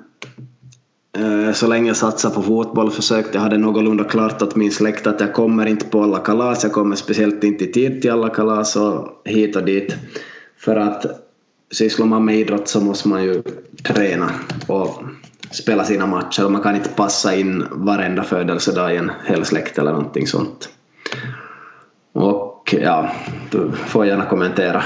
[1.17, 4.71] eh, så länge jag satsade på fotboll försökte jag ha det någorlunda klart åt min
[4.71, 8.11] släkt att jag kommer inte på alla kalas, jag kommer speciellt inte i tid till
[8.11, 9.95] alla kalas och hit och dit.
[10.57, 11.05] För att
[11.71, 13.43] sysslar man med idrott så måste man ju
[13.83, 14.31] träna
[14.67, 15.03] och
[15.51, 19.77] spela sina matcher och man kan inte passa in varenda födelsedag i en hel släkt
[19.77, 20.69] eller någonting sånt.
[22.13, 23.11] Och ja,
[23.51, 24.83] du får gärna kommentera.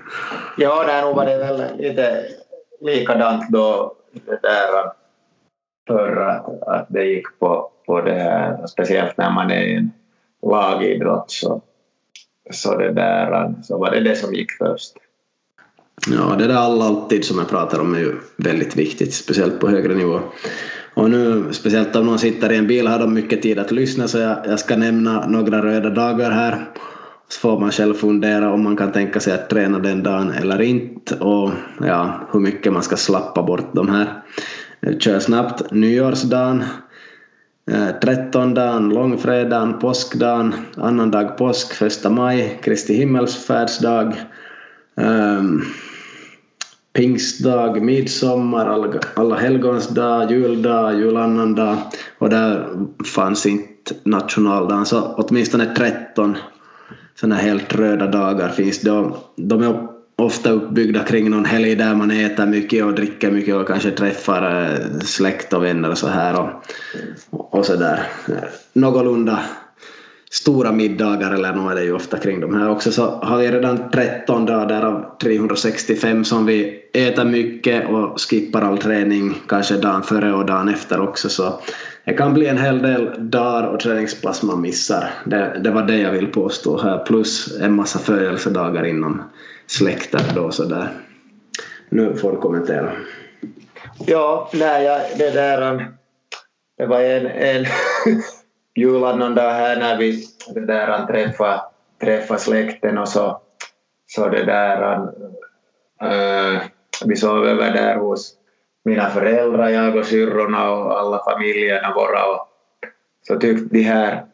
[0.56, 2.24] ja, där nog var det väl lite
[2.80, 4.92] likadant då det där
[5.86, 9.92] för att, att det gick på, på det här, speciellt när man är i en
[10.42, 11.62] lagidrott så,
[12.50, 14.92] så, det där, så var det det som gick först.
[16.10, 19.68] Ja, det där alla alltid som jag pratar om är ju väldigt viktigt, speciellt på
[19.68, 20.20] högre nivå.
[20.94, 24.08] Och nu, speciellt om någon sitter i en bil, har de mycket tid att lyssna
[24.08, 26.66] så jag, jag ska nämna några röda dagar här.
[27.28, 30.62] Så får man själv fundera om man kan tänka sig att träna den dagen eller
[30.62, 31.50] inte och
[31.80, 34.22] ja, hur mycket man ska slappa bort de här.
[34.80, 35.70] Eh, kör snabbt.
[35.70, 36.64] Nyårsdagen,
[37.70, 44.14] eh, trettondagen, långfredagen, påskdagen, annandag påsk, första maj, Kristi himmelsfärdsdag,
[44.94, 45.62] um,
[46.92, 51.78] pingstdag, midsommar, alla helgons dag, juldag, julannandag
[52.18, 52.68] och där
[53.04, 56.36] fanns inte nationaldagen så åtminstone 13
[57.20, 58.80] sådana helt röda dagar finns.
[58.80, 63.54] De, De är ofta uppbyggda kring någon helg där man äter mycket och dricker mycket
[63.54, 68.02] och kanske träffar eh, släkt och vänner och så här och, och så där.
[68.72, 69.40] Någorlunda
[70.30, 72.92] stora middagar eller nog är det ju ofta kring de här också.
[72.92, 78.78] Så har vi redan 13 dagar av 365 som vi äter mycket och skippar all
[78.78, 81.28] träning kanske dagen före och dagen efter också.
[81.28, 81.60] Så
[82.06, 85.10] det kan bli en hel del dagar och träningspass man missar.
[85.24, 89.22] Det, det var det jag vill påstå här plus en massa födelsedagar inom
[89.66, 90.88] släkten då så där.
[91.88, 92.92] Nu får du kommentera.
[93.98, 95.82] Ja, nej, jag, det där um,
[96.78, 97.66] det var en, en
[98.74, 101.60] julannandag här när vi det där, um, träffade,
[102.00, 103.40] träffade släkten och så,
[104.06, 104.94] så det där,
[106.02, 106.62] äh,
[107.04, 108.34] vi sov över där hos
[108.86, 112.48] mina föräldrar, jag och syrrorna och alla familjerna våra och
[113.28, 114.24] så tyckte de här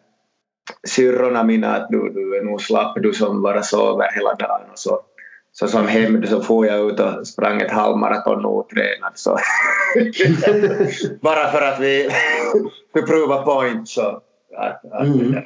[0.88, 4.78] syrrorna mina att du, du är nog slapp du som bara sover hela dagen och
[4.78, 5.00] så
[5.52, 9.12] så som hämnd så får jag ut och sprang ett halvmaraton otränad.
[9.14, 9.30] Så.
[11.20, 12.10] Bara för att vi
[12.94, 14.20] fick prova point så
[14.56, 15.42] att, att mm.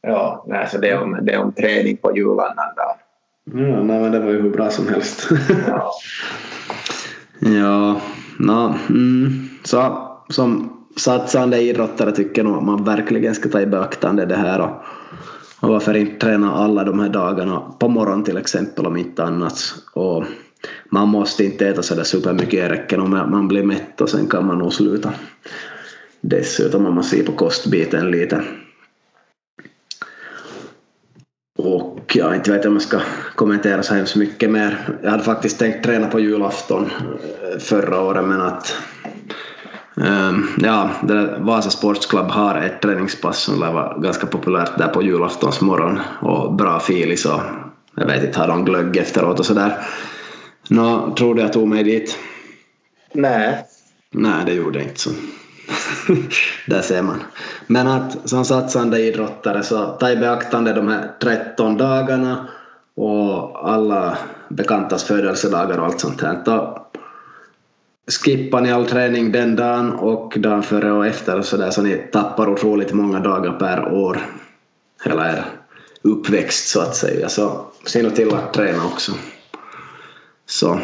[0.00, 2.96] ja, nej, så det är, om, det är om träning på julannandagen.
[3.44, 5.28] Ja, nej, men det var ju hur bra som helst.
[5.68, 5.92] ja,
[7.38, 8.00] ja
[8.36, 14.26] no, mm, så som satsande idrottare tycker jag nog man verkligen ska ta i beaktande
[14.26, 14.70] det här och,
[15.60, 19.74] och varför inte träna alla de här dagarna på morgonen till exempel om inte annat.
[19.92, 20.24] Och
[20.90, 24.46] man måste inte äta sådär supermycket, det räcker om man blir mätt och sen kan
[24.46, 25.12] man nog sluta
[26.20, 28.42] dessutom om man ser på kostbiten lite.
[31.58, 33.00] Och jag inte vet om jag ska
[33.34, 34.98] kommentera så hemskt mycket mer.
[35.02, 36.90] Jag hade faktiskt tänkt träna på julafton
[37.52, 38.76] eh, förra året men att
[39.94, 40.90] um, ja,
[41.38, 46.00] Vasa Sports Club har ett träningspass som lär vara ganska populärt där på julaftons morgon
[46.22, 47.40] och bra filis och
[47.94, 49.78] jag vet inte, har de glögg efteråt och sådär.
[50.68, 52.18] Nå, tror du jag tog mig dit?
[53.12, 53.64] Nej.
[54.10, 55.10] Nej, det gjorde jag inte så.
[56.66, 57.22] Där ser man.
[57.66, 62.48] Men att som satsande idrottare så ta i beaktande de här 13 dagarna
[62.96, 66.42] och alla bekantas födelsedagar och allt sånt här.
[66.44, 66.86] Då
[68.24, 71.82] skippar ni all träning den dagen och dagen före och efter och så där så
[71.82, 74.18] ni tappar otroligt många dagar per år.
[75.04, 75.44] Hela er
[76.02, 77.28] uppväxt så att säga.
[77.28, 79.12] Så se nog till att träna också.
[80.46, 80.80] Så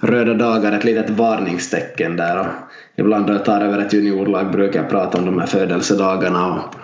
[0.00, 2.40] röda dagar, ett litet varningstecken där.
[2.40, 2.46] Och
[2.96, 6.74] ibland då jag tar över ett juniorlag brukar jag prata om de här födelsedagarna och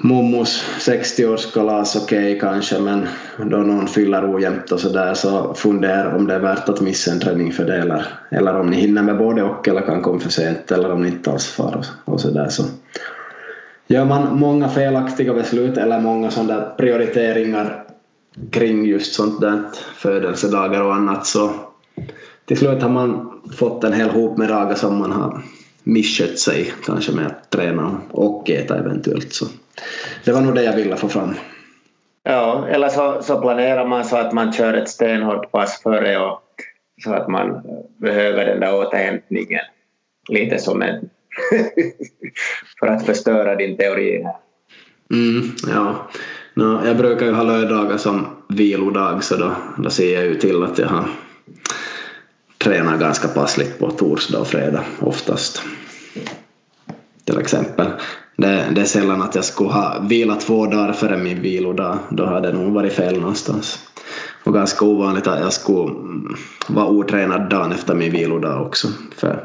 [0.00, 3.06] mommos 60-årskalas okej okay, kanske men
[3.38, 7.20] då någon fyller ojämnt och sådär så fundera om det är värt att missa en
[7.20, 10.30] träning för det eller, eller om ni hinner med både och eller kan komma för
[10.30, 12.62] sent eller om ni inte alls far och, och sådär så
[13.86, 17.84] gör man många felaktiga beslut eller många sådana prioriteringar
[18.50, 19.62] kring just sånt där
[19.94, 21.50] födelsedagar och annat så
[22.44, 25.42] till slut har man fått en hel hop med dagar som man har
[25.82, 29.32] misskött sig kanske med att träna och äta eventuellt.
[29.32, 29.46] Så
[30.24, 31.34] det var nog det jag ville få fram.
[32.22, 36.42] Ja, eller så, så planerar man så att man kör ett stenhårt pass före och
[37.04, 37.62] så att man
[37.96, 39.64] behöver den där återhämtningen.
[40.28, 41.10] Lite som en...
[42.80, 44.36] för att förstöra din teori här.
[45.10, 46.08] Mm, ja.
[46.54, 50.62] No, jag brukar ju ha lördagar som vilodag så då, då ser jag ju till
[50.62, 51.04] att jag har
[52.58, 55.62] tränar ganska passligt på torsdag och fredag oftast.
[57.24, 57.86] Till exempel.
[58.36, 61.98] Det, det är sällan att jag skulle ha vilat två dagar före min vilodag.
[62.10, 63.88] Då hade det nog varit fel någonstans.
[64.44, 66.34] Och ganska ovanligt att jag skulle mm,
[66.68, 68.88] vara otränad dagen efter min vilodag också.
[69.16, 69.38] För jag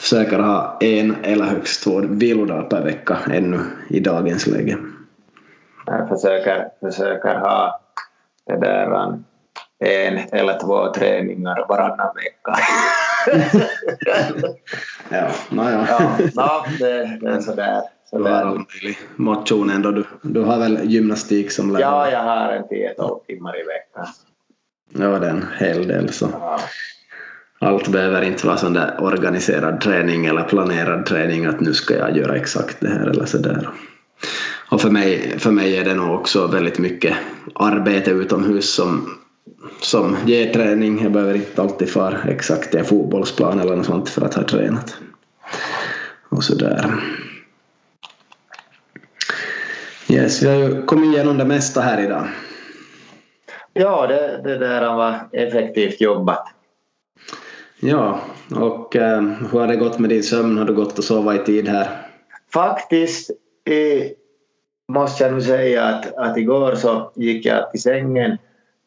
[0.00, 4.78] försöker ha en eller högst två vilodagar per vecka ännu i dagens läge.
[5.86, 7.80] Jag försöker, försöker ha
[8.46, 9.18] det där
[9.78, 12.58] en eller två träningar varannan vecka.
[15.08, 15.86] ja, naja.
[15.88, 17.82] ja, no, det, det är sådär.
[18.10, 18.64] sådär.
[19.16, 19.90] Motion ändå.
[19.90, 21.82] Du, du har väl gymnastik som lärare?
[21.82, 24.06] Ja, jag har en 10-12 timmar i veckan.
[24.92, 26.28] Ja, det är en hel del så.
[26.32, 26.58] Ja.
[27.60, 32.16] Allt behöver inte vara sån där organiserad träning eller planerad träning att nu ska jag
[32.16, 33.68] göra exakt det här eller sådär.
[34.70, 37.16] Och för mig, för mig är det nog också väldigt mycket
[37.54, 39.18] arbete utomhus som,
[39.80, 41.02] som ger träning.
[41.02, 44.42] Jag behöver inte alltid fara exakt till en fotbollsplan eller något sånt för att ha
[44.42, 44.96] tränat.
[46.28, 46.94] Och sådär.
[50.08, 52.28] Yes, vi har ju kommit igenom det mesta här idag.
[53.72, 56.48] Ja, det, det där var effektivt jobbat.
[57.80, 58.20] Ja,
[58.56, 60.58] och eh, hur har det gått med din sömn?
[60.58, 61.88] Har du gått och sova i tid här?
[62.52, 63.30] Faktiskt
[63.64, 64.06] eh,
[64.88, 68.38] måste jag nu säga att, att igår så gick jag till sängen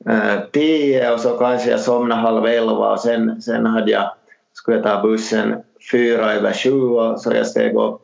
[0.06, 4.12] Äh, tio och så kanske jag somnade halv elva och sen, sen hade jag,
[4.54, 8.02] skulle jag ta bussen fyra över sju och så jag steg upp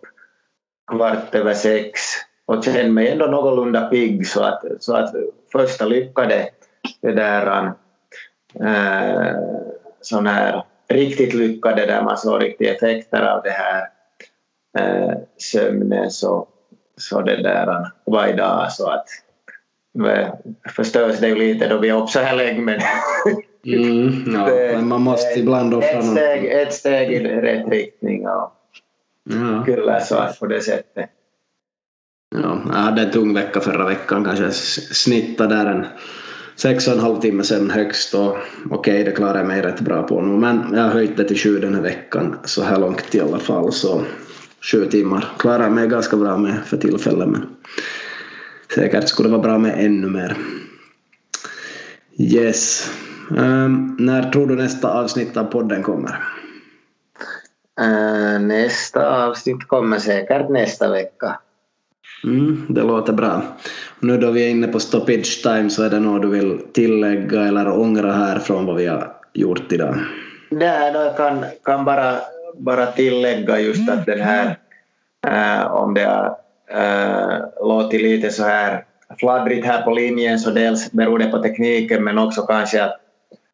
[0.91, 1.99] kvart över sex.
[2.45, 5.15] Och kände mig ändå någorlunda pigg så att, så att
[5.51, 6.49] första lyckade
[7.01, 7.73] det där
[8.61, 9.35] äh,
[10.01, 13.89] sån här riktigt lyckade där man såg riktiga effekter av det här
[14.77, 16.47] äh, sömnen så,
[16.97, 19.07] så det där äh, var idag så att
[20.75, 22.79] förstörs det ju lite då vi är upp så här länge men
[23.65, 28.53] mm, ja, men man måste ibland offra ett steg, ett steg i rätt riktning och
[29.29, 29.63] ja.
[29.65, 31.09] kyllä så att på det sättet.
[32.35, 35.85] Ja, jag hade en tung vecka förra veckan kanske snittade där en
[36.55, 39.79] sex och en halv timme sen högst och okej okay, det klarar jag mig rätt
[39.79, 42.79] bra på nu men jag har höjt det till sju den här veckan så här
[42.79, 44.01] långt i alla fall så
[44.61, 47.45] sju timmar klarar jag mig ganska bra med för tillfället men
[48.75, 50.37] säkert skulle vara bra med ännu mer.
[52.17, 52.91] Yes.
[53.29, 56.23] Um, när tror du nästa avsnitt av podden kommer?
[57.81, 61.39] Uh, nästa avsnitt kommer säkert nästa vecka.
[62.23, 63.41] Mm, det låter bra.
[63.99, 67.41] Nu då vi är inne på stoppage time så är det något du vill tillägga
[67.41, 69.95] eller ångra här från vad vi har gjort idag?
[70.49, 72.15] Nej, jag kan, kan bara,
[72.57, 74.57] bara tillägga just att den här
[75.27, 76.35] äh, om det
[76.67, 78.85] Eh, låtit lite så här
[79.19, 82.95] fladdrigt här på linjen så dels beror det på tekniken men också kanske att,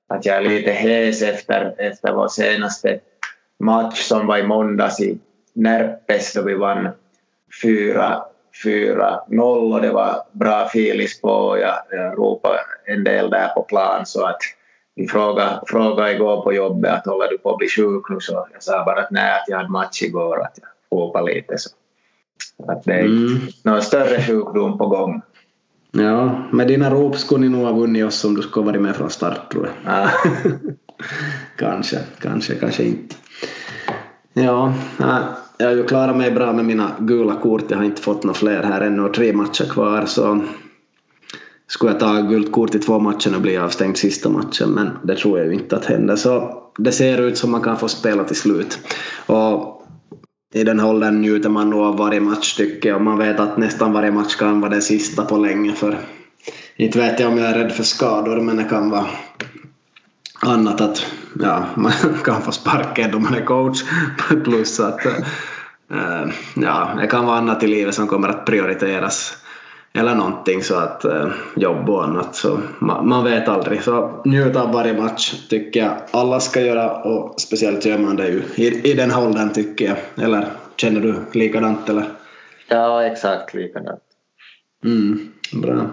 [0.07, 2.99] att jag är lite hes efter, efter vår senaste
[3.59, 5.19] match som var i måndags i
[5.53, 6.89] Närpes då vi vann
[8.63, 13.61] 4-0 och det var bra filis på och jag, jag ropade en del där på
[13.61, 14.39] plan så att
[14.95, 18.19] vi frågade, frågade igår på jobbet att håller du på att bli sjuk nu?
[18.19, 21.33] Så jag sa bara att nej att jag hade match igår och att jag ropade
[21.33, 21.69] lite så
[22.67, 23.39] att det är mm.
[23.63, 25.21] någon större sjukdom på gång.
[25.91, 28.95] Ja, med dina rop skulle ni nog ha vunnit oss om du skulle varit med
[28.95, 29.93] från start tror jag.
[29.93, 30.09] Ja.
[31.57, 33.15] kanske, kanske, kanske inte.
[34.33, 34.73] Ja,
[35.57, 37.71] jag har ju klarat mig bra med mina gula kort.
[37.71, 40.41] Jag har inte fått några fler här ännu och tre matcher kvar så
[41.67, 45.15] skulle jag ta gult kort i två matcher och bli avstängd sista matchen men det
[45.15, 46.15] tror jag ju inte att händer.
[46.15, 48.79] Så det ser ut som man kan få spela till slut.
[49.25, 49.85] Och
[50.53, 52.95] i den åldern njuter man nog av varje match tycker jag.
[52.95, 55.97] Och man vet att nästan varje match kan vara den sista på länge för
[56.75, 59.05] inte vet jag om jag är rädd för skador men det kan vara
[60.39, 61.05] annat att
[61.39, 61.91] ja, man
[62.23, 63.83] kan få sparken då man är coach.
[64.43, 69.37] Plus att eh, ja, det kan vara annat i livet som kommer att prioriteras
[69.93, 74.55] eller någonting så att äh, jobb och annat så man, man, vet aldrig så njut
[74.55, 78.91] av varje match tycker jag alla ska göra och speciellt gör man det ju i,
[78.91, 82.05] i den åldern tycker jag eller känner du likadant eller?
[82.67, 84.03] Ja exakt likadant.
[84.83, 85.89] Mm, bra.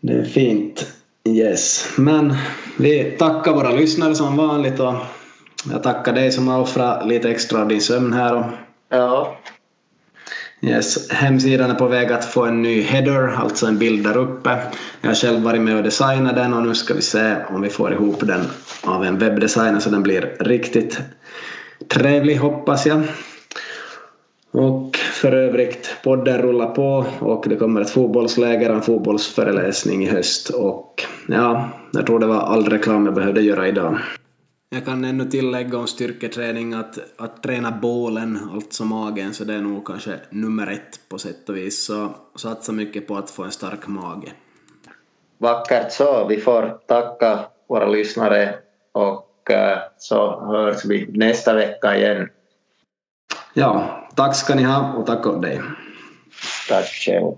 [0.00, 0.86] Det är fint.
[1.24, 2.34] Yes, men
[2.78, 4.94] vi tackar våra lyssnare som vanligt och
[5.72, 8.36] jag tackar dig som har offrat lite extra av din sömn här.
[8.36, 8.44] Och
[8.88, 9.36] ja.
[10.60, 14.58] Yes, hemsidan är på väg att få en ny header, alltså en bild där uppe.
[15.00, 17.68] Jag har själv varit med och designat den och nu ska vi se om vi
[17.68, 18.40] får ihop den
[18.84, 21.00] av en webbdesigner så den blir riktigt
[21.88, 23.02] trevlig hoppas jag.
[24.50, 30.10] Och för övrigt, podden rullar på och det kommer ett fotbollsläger och en fotbollsföreläsning i
[30.10, 33.98] höst och ja, jag tror det var all reklam jag behövde göra idag.
[34.70, 39.60] Jag kan ännu tillägga om styrketräning att, att träna bålen, alltså magen, så det är
[39.60, 41.84] nog kanske nummer ett på sätt och vis.
[41.84, 44.32] Så satsa mycket på att få en stark mage.
[45.38, 48.54] Vackert så, vi får tacka våra lyssnare
[48.92, 52.28] och eh, så hörs vi nästa vecka igen.
[53.54, 55.60] Ja, tack ska ni ha och tack åt dig.
[56.68, 57.36] Tack själv.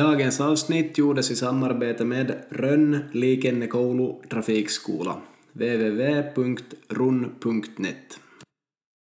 [0.00, 5.16] Dagens avsnitt gjordes i samarbete med Rönn Liikennekoulu Trafikskola
[5.52, 6.40] www.run.net